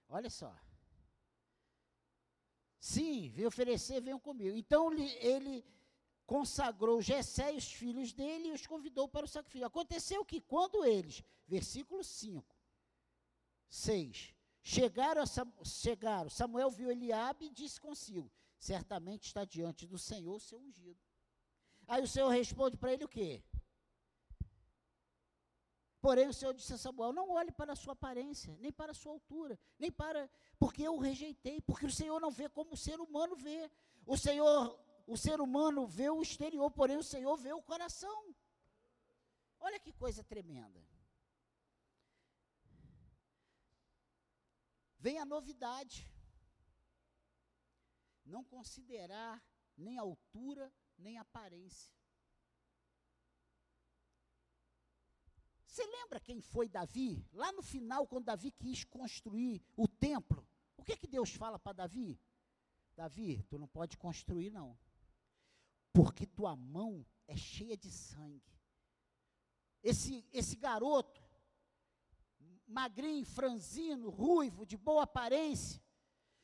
[0.08, 0.54] Olha só.
[2.78, 4.56] Sim, veio oferecer, venham comigo.
[4.56, 5.64] Então ele
[6.26, 9.66] consagrou Jessé e os filhos dele e os convidou para o sacrifício.
[9.66, 12.56] Aconteceu que quando eles, versículo 5,
[13.68, 15.24] 6, Chegaram,
[15.64, 21.00] chegaram, Samuel viu Eliabe e disse consigo: certamente está diante do Senhor o seu ungido.
[21.88, 23.42] Aí o Senhor responde para ele o quê?
[26.00, 28.94] Porém o Senhor disse a Samuel: Não olhe para a sua aparência, nem para a
[28.94, 30.30] sua altura, nem para.
[30.58, 33.70] Porque eu o rejeitei, porque o Senhor não vê como o ser humano vê.
[34.06, 38.34] O Senhor, o ser humano vê o exterior, porém o Senhor vê o coração.
[39.58, 40.82] Olha que coisa tremenda.
[45.00, 46.06] Vem a novidade.
[48.24, 49.42] Não considerar
[49.76, 51.90] nem altura, nem aparência.
[55.64, 57.26] Você lembra quem foi Davi?
[57.32, 60.46] Lá no final, quando Davi quis construir o templo,
[60.76, 62.20] o que, que Deus fala para Davi?
[62.94, 64.78] Davi, tu não pode construir, não.
[65.92, 68.52] Porque tua mão é cheia de sangue.
[69.82, 71.22] Esse, esse garoto,
[72.70, 75.82] magrinho, franzino, ruivo, de boa aparência,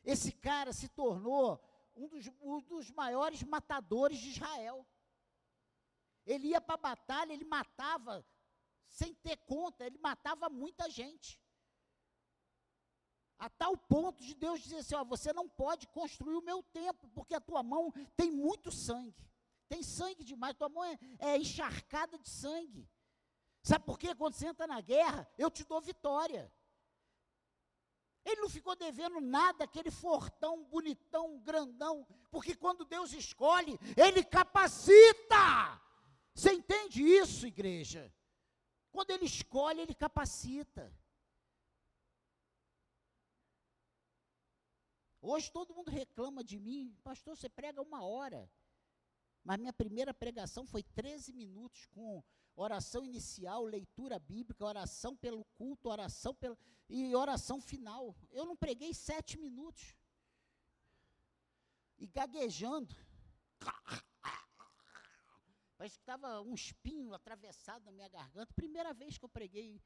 [0.04, 1.60] esse cara se tornou
[1.94, 4.86] um dos, um dos maiores matadores de Israel.
[6.24, 8.24] Ele ia para a batalha, ele matava
[8.88, 11.40] sem ter conta, ele matava muita gente.
[13.38, 17.08] A tal ponto de Deus dizer assim: ó, você não pode construir o meu templo,
[17.10, 19.26] porque a tua mão tem muito sangue.
[19.68, 22.88] Tem sangue demais, tua mão é, é encharcada de sangue.
[23.66, 24.14] Sabe por quê?
[24.14, 26.52] Quando você entra na guerra, eu te dou vitória.
[28.24, 35.82] Ele não ficou devendo nada, aquele fortão, bonitão, grandão, porque quando Deus escolhe, Ele capacita.
[36.32, 38.14] Você entende isso, igreja?
[38.92, 40.96] Quando Ele escolhe, Ele capacita.
[45.20, 48.48] Hoje todo mundo reclama de mim, pastor, você prega uma hora.
[49.42, 52.22] Mas minha primeira pregação foi 13 minutos com
[52.56, 58.16] oração inicial, leitura bíblica, oração pelo culto, oração pelo, e oração final.
[58.30, 59.94] Eu não preguei sete minutos.
[61.98, 62.94] E gaguejando.
[65.76, 68.52] Parece que estava um espinho atravessado na minha garganta.
[68.54, 69.82] Primeira vez que eu preguei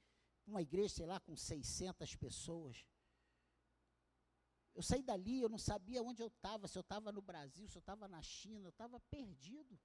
[0.46, 2.86] uma igreja, sei lá, com 600 pessoas.
[4.72, 7.76] Eu saí dali, eu não sabia onde eu estava, se eu estava no Brasil, se
[7.76, 9.78] eu estava na China, eu estava perdido.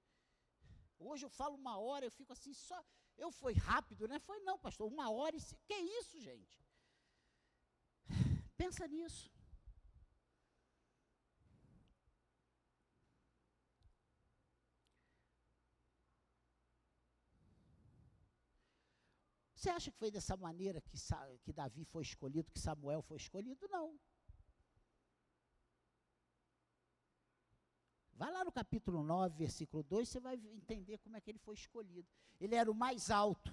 [0.98, 2.82] Hoje eu falo uma hora, eu fico assim, só.
[3.16, 4.18] Eu fui rápido, né?
[4.18, 5.40] Foi não, pastor, uma hora e.
[5.66, 6.64] Que isso, gente?
[8.56, 9.30] Pensa nisso.
[19.54, 20.96] Você acha que foi dessa maneira que,
[21.42, 23.66] que Davi foi escolhido, que Samuel foi escolhido?
[23.68, 23.98] Não.
[28.16, 31.54] Vai lá no capítulo 9, versículo 2, você vai entender como é que ele foi
[31.54, 32.08] escolhido.
[32.40, 33.52] Ele era o mais alto,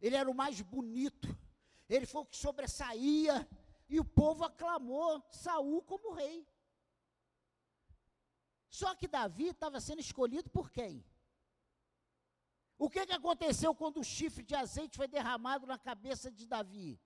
[0.00, 1.36] ele era o mais bonito,
[1.88, 3.48] ele foi o que sobressaía,
[3.88, 6.46] e o povo aclamou Saul como rei.
[8.68, 11.04] Só que Davi estava sendo escolhido por quem?
[12.78, 17.00] O que, que aconteceu quando o chifre de azeite foi derramado na cabeça de Davi?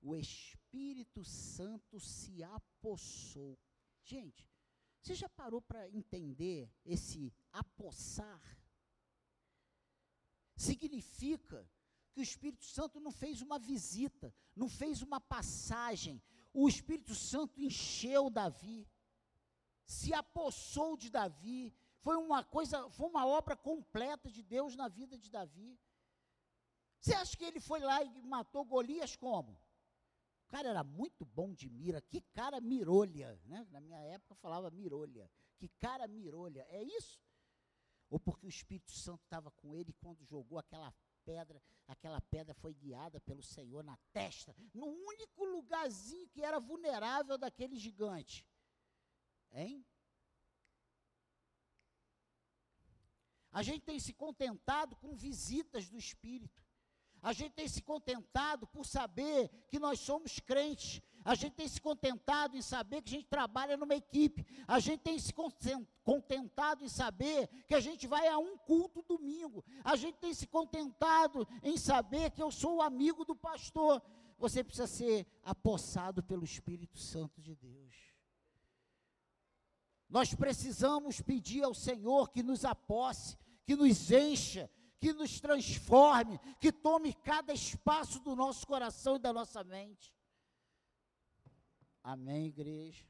[0.00, 3.58] O Espírito Santo se apossou.
[4.04, 4.48] Gente,
[5.00, 8.42] você já parou para entender esse apossar?
[10.56, 11.68] Significa
[12.12, 16.20] que o Espírito Santo não fez uma visita, não fez uma passagem.
[16.52, 18.88] O Espírito Santo encheu Davi,
[19.86, 21.72] se apossou de Davi.
[22.00, 25.78] Foi uma coisa, foi uma obra completa de Deus na vida de Davi.
[27.00, 29.56] Você acha que ele foi lá e matou Golias como?
[30.48, 33.66] Cara era muito bom de mira, que cara mirolha, né?
[33.70, 35.30] Na minha época falava mirolha.
[35.58, 37.20] Que cara mirolha, é isso?
[38.08, 40.94] Ou porque o Espírito Santo estava com ele quando jogou aquela
[41.24, 47.36] pedra, aquela pedra foi guiada pelo Senhor na testa, no único lugarzinho que era vulnerável
[47.36, 48.46] daquele gigante.
[49.52, 49.84] Hein?
[53.52, 56.62] A gente tem se contentado com visitas do Espírito.
[57.22, 61.02] A gente tem se contentado por saber que nós somos crentes.
[61.24, 64.46] A gente tem se contentado em saber que a gente trabalha numa equipe.
[64.66, 65.32] A gente tem se
[66.04, 69.64] contentado em saber que a gente vai a um culto domingo.
[69.84, 74.00] A gente tem se contentado em saber que eu sou amigo do pastor.
[74.38, 77.96] Você precisa ser apossado pelo Espírito Santo de Deus.
[80.08, 86.72] Nós precisamos pedir ao Senhor que nos aposse, que nos encha, que nos transforme, que
[86.72, 90.12] tome cada espaço do nosso coração e da nossa mente.
[92.02, 93.06] Amém, igreja?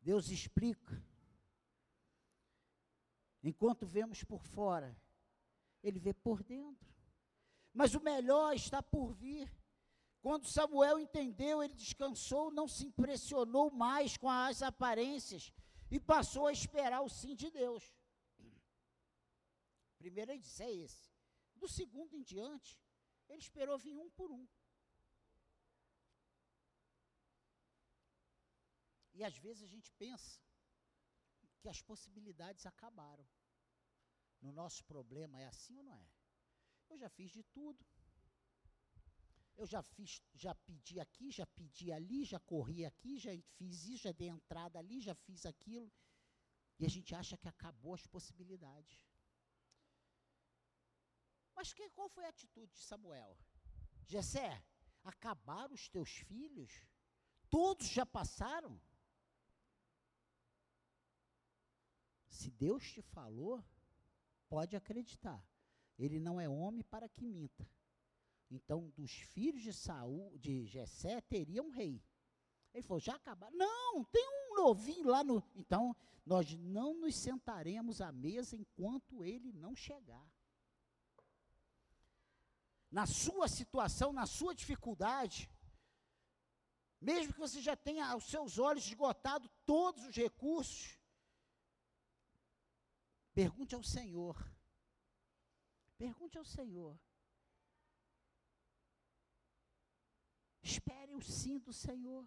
[0.00, 1.02] Deus explica.
[3.42, 4.96] Enquanto vemos por fora,
[5.82, 6.88] Ele vê por dentro.
[7.72, 9.50] Mas o melhor está por vir.
[10.20, 15.50] Quando Samuel entendeu, ele descansou, não se impressionou mais com as aparências
[15.90, 17.94] e passou a esperar o sim de Deus.
[20.00, 21.06] Primeiro ele disse, é esse.
[21.54, 22.70] Do segundo em diante,
[23.28, 24.46] ele esperou vir um por um.
[29.12, 30.40] E às vezes a gente pensa
[31.60, 33.26] que as possibilidades acabaram.
[34.40, 36.10] No nosso problema é assim ou não é?
[36.88, 37.84] Eu já fiz de tudo.
[39.58, 44.04] Eu já fiz, já pedi aqui, já pedi ali, já corri aqui, já fiz isso,
[44.04, 45.92] já dei entrada ali, já fiz aquilo.
[46.78, 48.98] E a gente acha que acabou as possibilidades.
[51.60, 53.36] Mas que, qual foi a atitude de Samuel?
[54.06, 54.64] Jessé,
[55.04, 56.72] acabaram os teus filhos?
[57.50, 58.80] Todos já passaram?
[62.30, 63.62] Se Deus te falou,
[64.48, 65.46] pode acreditar.
[65.98, 67.68] Ele não é homem para que minta.
[68.50, 72.02] Então, dos filhos de Saul, de Jessé, teria um rei.
[72.72, 73.54] Ele falou: já acabaram?
[73.54, 75.44] Não, tem um novinho lá no.
[75.54, 75.94] Então,
[76.24, 80.26] nós não nos sentaremos à mesa enquanto ele não chegar
[82.90, 85.48] na sua situação, na sua dificuldade,
[87.00, 90.98] mesmo que você já tenha aos seus olhos esgotado todos os recursos,
[93.32, 94.36] pergunte ao Senhor.
[95.96, 96.98] Pergunte ao Senhor.
[100.62, 102.26] Espere o sim do Senhor.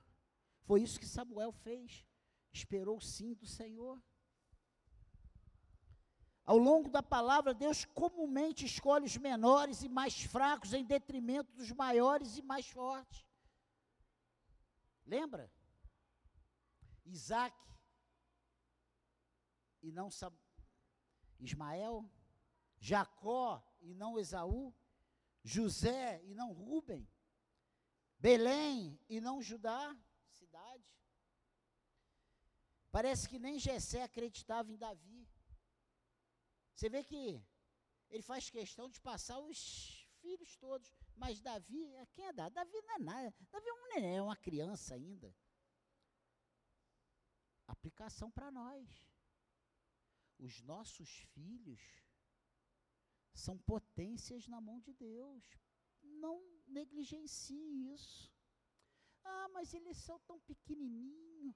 [0.61, 2.05] Foi isso que Samuel fez.
[2.51, 4.01] Esperou o sim do Senhor.
[6.45, 11.71] Ao longo da palavra, Deus comumente escolhe os menores e mais fracos em detrimento dos
[11.71, 13.25] maiores e mais fortes.
[15.05, 15.51] Lembra?
[17.05, 17.55] Isaac
[19.81, 20.33] e não Sam
[21.39, 22.09] Ismael,
[22.79, 24.73] Jacó e não Esaú,
[25.43, 27.07] José e não Rubem,
[28.17, 29.95] Belém e não Judá,
[30.29, 30.85] cidade.
[32.91, 35.22] Parece que nem Jessé acreditava em Davi.
[36.83, 37.41] Você vê que
[38.09, 40.91] ele faz questão de passar os filhos todos.
[41.15, 42.53] Mas Davi, quem é Davi?
[42.53, 43.35] Davi não é nada.
[43.49, 45.33] Davi é um neném, é uma criança ainda.
[47.65, 48.85] Aplicação para nós.
[50.37, 51.79] Os nossos filhos
[53.33, 55.57] são potências na mão de Deus.
[56.01, 58.29] Não negligencie isso.
[59.23, 61.55] Ah, mas eles são tão pequenininhos.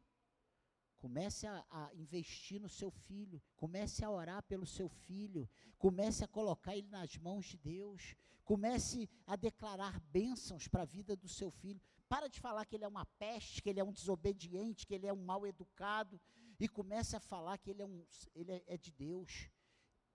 [0.97, 6.27] Comece a, a, investir no seu filho, comece a orar pelo seu filho, comece a
[6.27, 11.51] colocar ele nas mãos de Deus, comece a declarar bênçãos para a vida do seu
[11.51, 11.81] filho.
[12.09, 15.05] Para de falar que ele é uma peste, que ele é um desobediente, que ele
[15.05, 16.19] é um mal educado,
[16.59, 19.49] e comece a falar que ele é, um, ele é, é de Deus.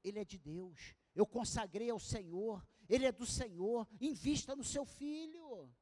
[0.03, 0.95] Ele é de Deus.
[1.15, 3.87] Eu consagrei ao Senhor, ele é do Senhor.
[4.01, 5.73] Invista no seu filho.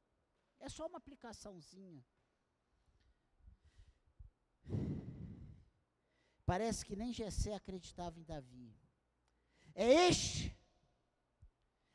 [0.59, 2.05] É só uma aplicaçãozinha.
[6.51, 8.75] Parece que nem Jessé acreditava em Davi.
[9.73, 10.57] É este.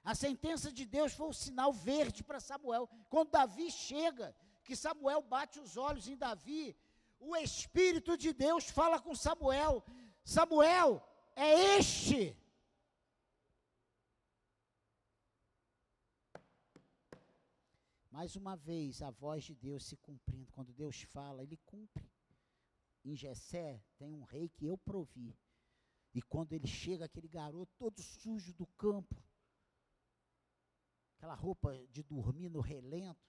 [0.02, 2.88] A sentença de Deus foi o sinal verde para Samuel.
[3.10, 6.74] Quando Davi chega, que Samuel bate os olhos em Davi,
[7.20, 9.84] o Espírito de Deus fala com Samuel:
[10.24, 11.04] Samuel,
[11.36, 12.38] é este.
[18.10, 20.54] Mais uma vez, a voz de Deus se cumprindo.
[20.54, 22.10] Quando Deus fala, ele cumpre
[23.06, 25.38] em Jessé tem um rei que eu provi.
[26.14, 29.16] E quando ele chega, aquele garoto todo sujo do campo,
[31.18, 33.22] aquela roupa de dormir no relento,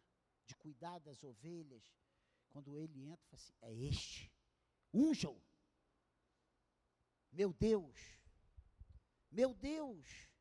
[0.47, 1.83] de cuidar das ovelhas,
[2.49, 4.33] quando ele entra, fala assim: é este,
[4.95, 5.41] unjam.
[7.33, 8.17] Meu Deus,
[9.31, 10.36] Meu Deus.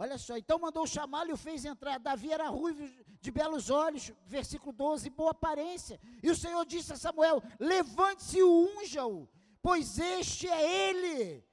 [0.00, 1.98] Olha só, então mandou chamá-lo e o fez entrar.
[1.98, 2.84] Davi era ruivo,
[3.20, 6.00] de belos olhos, versículo 12, boa aparência.
[6.22, 9.28] E o Senhor disse a Samuel: Levante-se e unja-o,
[9.60, 11.44] pois este é ele.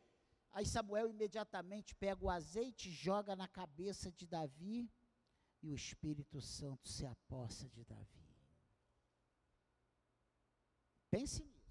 [0.52, 4.94] Aí Samuel imediatamente pega o azeite, joga na cabeça de Davi,
[5.64, 8.30] e o Espírito Santo se apossa de Davi.
[11.10, 11.66] Pense nisso.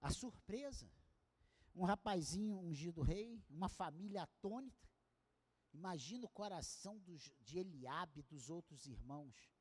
[0.00, 0.90] A surpresa
[1.76, 4.88] um rapazinho ungido rei, uma família atônita.
[5.74, 9.52] Imagina o coração dos, de Eliabe, dos outros irmãos.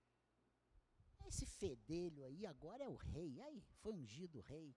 [1.28, 3.42] Esse fedelho aí agora é o rei.
[3.42, 4.74] Aí, foi ungido rei.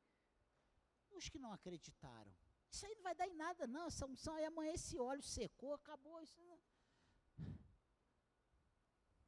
[1.13, 2.35] Os que não acreditaram.
[2.69, 3.87] Isso aí não vai dar em nada, não.
[3.87, 6.21] Essa unção aí amanhã esse óleo secou, acabou.
[6.21, 6.59] Isso não.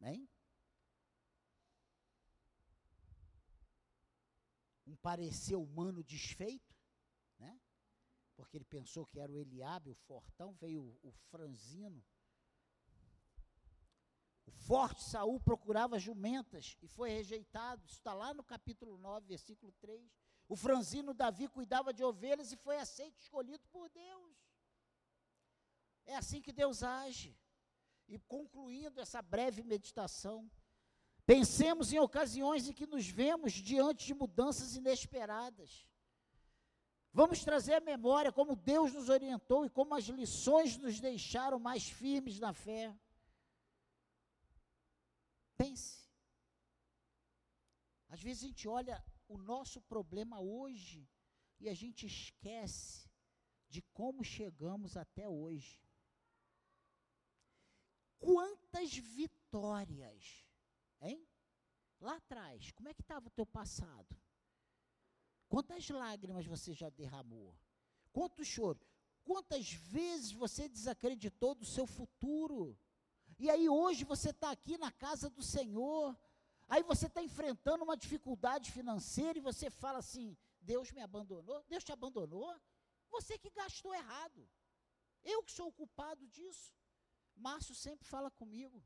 [0.01, 0.29] Bem?
[4.85, 6.80] Um parecer humano desfeito?
[8.41, 12.03] Porque ele pensou que era o Eliabe, o fortão, veio o, franzino.
[14.47, 17.85] O forte Saul procurava jumentas e foi rejeitado.
[17.85, 20.11] Isso está lá no capítulo 9, versículo 3.
[20.49, 24.37] O franzino Davi cuidava de ovelhas e foi aceito, escolhido por Deus.
[26.07, 27.39] É assim que Deus age.
[28.09, 30.51] E concluindo essa breve meditação,
[31.27, 35.90] pensemos em ocasiões em que nos vemos diante de mudanças inesperadas.
[37.13, 41.89] Vamos trazer à memória como Deus nos orientou e como as lições nos deixaram mais
[41.89, 42.97] firmes na fé.
[45.57, 46.09] Pense.
[48.09, 51.09] Às vezes a gente olha o nosso problema hoje
[51.59, 53.09] e a gente esquece
[53.69, 55.81] de como chegamos até hoje.
[58.19, 60.47] Quantas vitórias,
[61.01, 61.27] hein?
[62.01, 64.20] Lá atrás, como é que estava o teu passado?
[65.51, 67.53] Quantas lágrimas você já derramou?
[68.13, 68.81] Quanto choro?
[69.25, 72.79] Quantas vezes você desacreditou do seu futuro?
[73.37, 76.17] E aí hoje você está aqui na casa do Senhor,
[76.69, 81.65] aí você está enfrentando uma dificuldade financeira e você fala assim: Deus me abandonou?
[81.65, 82.49] Deus te abandonou?
[83.11, 84.49] Você que gastou errado.
[85.25, 86.73] Eu que sou o culpado disso.
[87.35, 88.81] Márcio sempre fala comigo.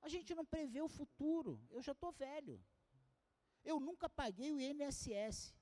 [0.00, 1.60] A gente não prevê o futuro.
[1.70, 2.64] Eu já estou velho.
[3.64, 5.54] Eu nunca paguei o INSS.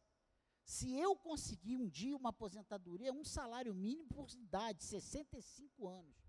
[0.64, 6.22] Se eu conseguir um dia uma aposentadoria, um salário mínimo por idade, 65 anos.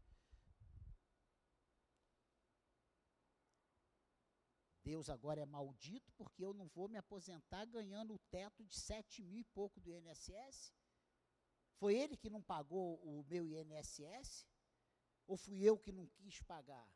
[4.83, 9.23] Deus agora é maldito porque eu não vou me aposentar ganhando o teto de 7
[9.23, 10.73] mil e pouco do INSS?
[11.75, 14.45] Foi ele que não pagou o meu INSS?
[15.25, 16.87] Ou fui eu que não quis pagar?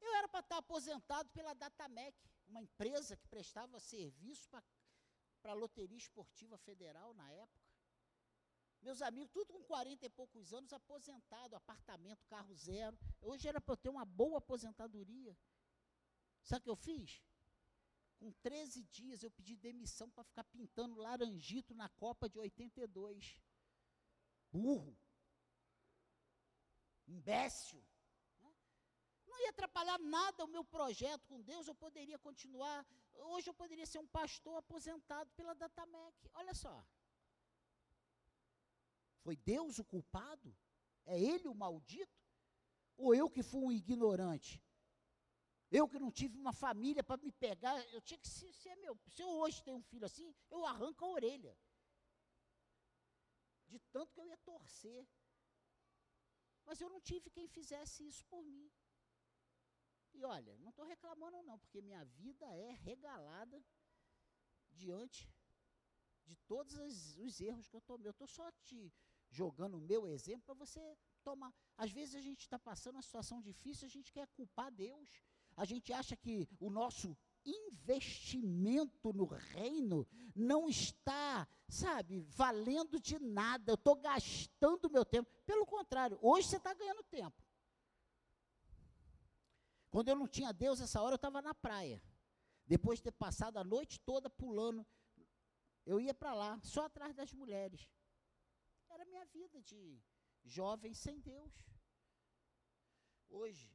[0.00, 2.16] Eu era para estar aposentado pela Datamec
[2.48, 4.48] uma empresa que prestava serviço
[5.42, 7.66] para a Loteria Esportiva Federal na época.
[8.82, 12.98] Meus amigos, tudo com 40 e poucos anos, aposentado, apartamento, carro zero.
[13.20, 15.36] Hoje era para eu ter uma boa aposentadoria.
[16.42, 17.22] Sabe o que eu fiz?
[18.18, 23.40] Com 13 dias eu pedi demissão para ficar pintando laranjito na Copa de 82.
[24.52, 24.96] Burro.
[27.06, 27.84] Imbécil
[29.36, 32.86] não ia atrapalhar nada o meu projeto com Deus, eu poderia continuar.
[33.34, 36.30] Hoje eu poderia ser um pastor aposentado pela Datamec.
[36.34, 36.74] Olha só.
[39.22, 40.56] Foi Deus o culpado?
[41.04, 42.18] É ele o maldito?
[42.96, 44.62] Ou eu que fui um ignorante?
[45.70, 48.98] Eu que não tive uma família para me pegar, eu tinha que ser, ser meu.
[49.08, 51.58] Se eu hoje tenho um filho assim, eu arranco a orelha.
[53.66, 55.06] De tanto que eu ia torcer.
[56.64, 58.70] Mas eu não tive quem fizesse isso por mim.
[60.16, 63.62] E olha, não estou reclamando não, porque minha vida é regalada
[64.72, 65.30] diante
[66.24, 68.08] de todos os, os erros que eu tomei.
[68.08, 68.92] Eu estou só te
[69.30, 70.80] jogando o meu exemplo para você
[71.22, 71.52] tomar.
[71.76, 75.08] Às vezes a gente está passando uma situação difícil, a gente quer culpar Deus.
[75.54, 83.72] A gente acha que o nosso investimento no reino não está, sabe, valendo de nada.
[83.72, 85.30] Eu estou gastando meu tempo.
[85.44, 87.45] Pelo contrário, hoje você está ganhando tempo.
[89.96, 92.02] Quando eu não tinha Deus, essa hora eu estava na praia.
[92.66, 94.86] Depois de ter passado a noite toda pulando,
[95.86, 97.88] eu ia para lá, só atrás das mulheres.
[98.90, 99.98] Era minha vida de
[100.44, 101.50] jovem sem Deus.
[103.30, 103.74] Hoje,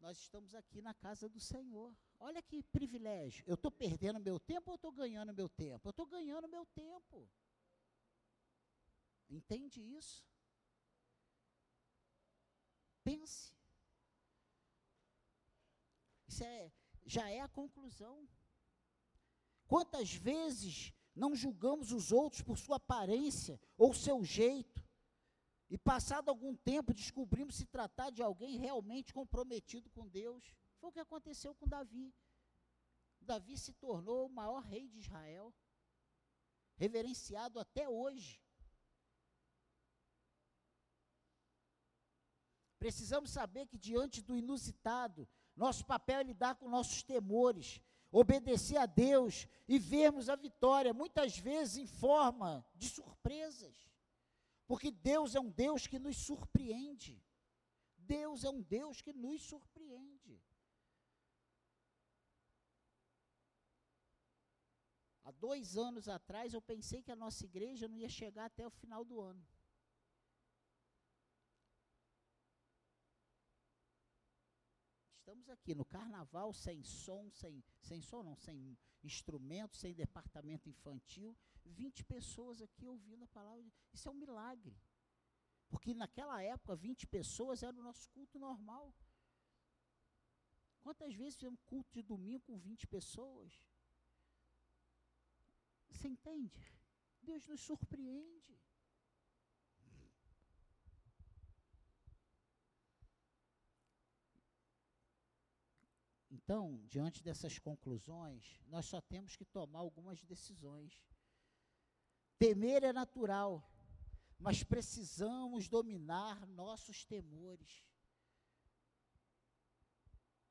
[0.00, 1.96] nós estamos aqui na casa do Senhor.
[2.20, 3.42] Olha que privilégio.
[3.46, 5.88] Eu estou perdendo meu tempo ou estou ganhando meu tempo?
[5.88, 7.26] Eu estou ganhando meu tempo.
[9.30, 10.22] Entende isso?
[13.02, 13.53] Pense.
[16.34, 16.72] Isso é,
[17.06, 18.28] já é a conclusão.
[19.68, 24.84] Quantas vezes não julgamos os outros por sua aparência ou seu jeito,
[25.70, 30.52] e passado algum tempo descobrimos se tratar de alguém realmente comprometido com Deus?
[30.80, 32.12] Foi o que aconteceu com Davi.
[33.20, 35.54] Davi se tornou o maior rei de Israel,
[36.74, 38.42] reverenciado até hoje.
[42.76, 47.80] Precisamos saber que diante do inusitado, nosso papel é lidar com nossos temores,
[48.10, 53.74] obedecer a Deus e vermos a vitória, muitas vezes em forma de surpresas.
[54.66, 57.22] Porque Deus é um Deus que nos surpreende.
[57.96, 60.42] Deus é um Deus que nos surpreende.
[65.24, 68.70] Há dois anos atrás eu pensei que a nossa igreja não ia chegar até o
[68.70, 69.42] final do ano.
[75.24, 81.34] Estamos aqui no carnaval, sem som, sem, sem som não, sem instrumento, sem departamento infantil,
[81.64, 83.64] 20 pessoas aqui ouvindo a palavra.
[83.90, 84.78] Isso é um milagre.
[85.70, 88.94] Porque naquela época, 20 pessoas era o nosso culto normal.
[90.82, 93.50] Quantas vezes fizemos culto de domingo com 20 pessoas?
[95.88, 96.70] Você entende?
[97.22, 98.60] Deus nos surpreende.
[106.44, 111.02] Então, diante dessas conclusões, nós só temos que tomar algumas decisões.
[112.38, 113.66] Temer é natural,
[114.38, 117.82] mas precisamos dominar nossos temores.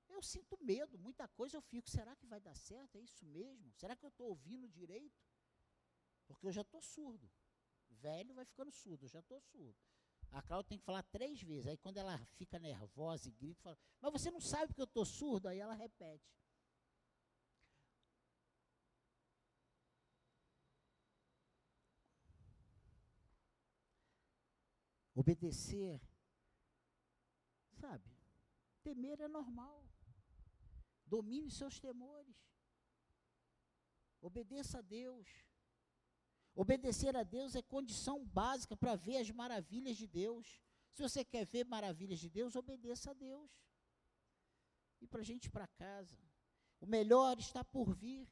[0.10, 2.98] Eu sinto medo, muita coisa eu fico, será que vai dar certo?
[2.98, 3.72] É isso mesmo?
[3.74, 5.24] Será que eu estou ouvindo direito?
[6.26, 7.30] Porque eu já estou surdo.
[7.88, 9.78] Velho vai ficando surdo, eu já estou surdo.
[10.34, 11.68] A Cláudia tem que falar três vezes.
[11.68, 15.06] Aí quando ela fica nervosa e grita, fala, mas você não sabe que eu estou
[15.06, 15.48] surdo?
[15.48, 16.34] Aí ela repete.
[25.14, 26.02] Obedecer,
[27.80, 28.10] sabe?
[28.82, 29.88] Temer é normal.
[31.06, 32.36] Domine seus temores.
[34.20, 35.28] Obedeça a Deus.
[36.56, 40.62] Obedecer a Deus é condição básica para ver as maravilhas de Deus.
[40.94, 43.50] Se você quer ver maravilhas de Deus, obedeça a Deus.
[45.02, 46.18] E para a gente ir para casa.
[46.80, 48.30] O melhor está por vir.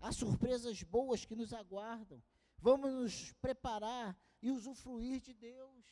[0.00, 2.22] Há surpresas boas que nos aguardam.
[2.58, 5.84] Vamos nos preparar e usufruir de Deus.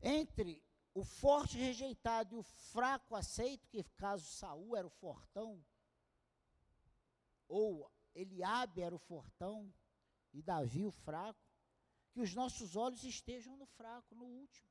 [0.00, 0.62] Entre
[0.94, 5.64] o forte rejeitado e o fraco aceito, que caso Saul era o fortão,
[7.48, 9.72] ou Eliabe era o fortão
[10.32, 11.40] e Davi o fraco,
[12.12, 14.68] que os nossos olhos estejam no fraco, no último.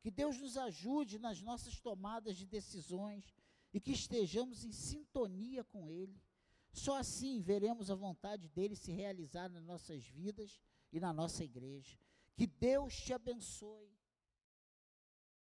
[0.00, 3.34] Que Deus nos ajude nas nossas tomadas de decisões
[3.72, 6.20] e que estejamos em sintonia com Ele.
[6.72, 10.60] Só assim veremos a vontade dele se realizar nas nossas vidas
[10.92, 11.98] e na nossa igreja.
[12.34, 13.99] Que Deus te abençoe.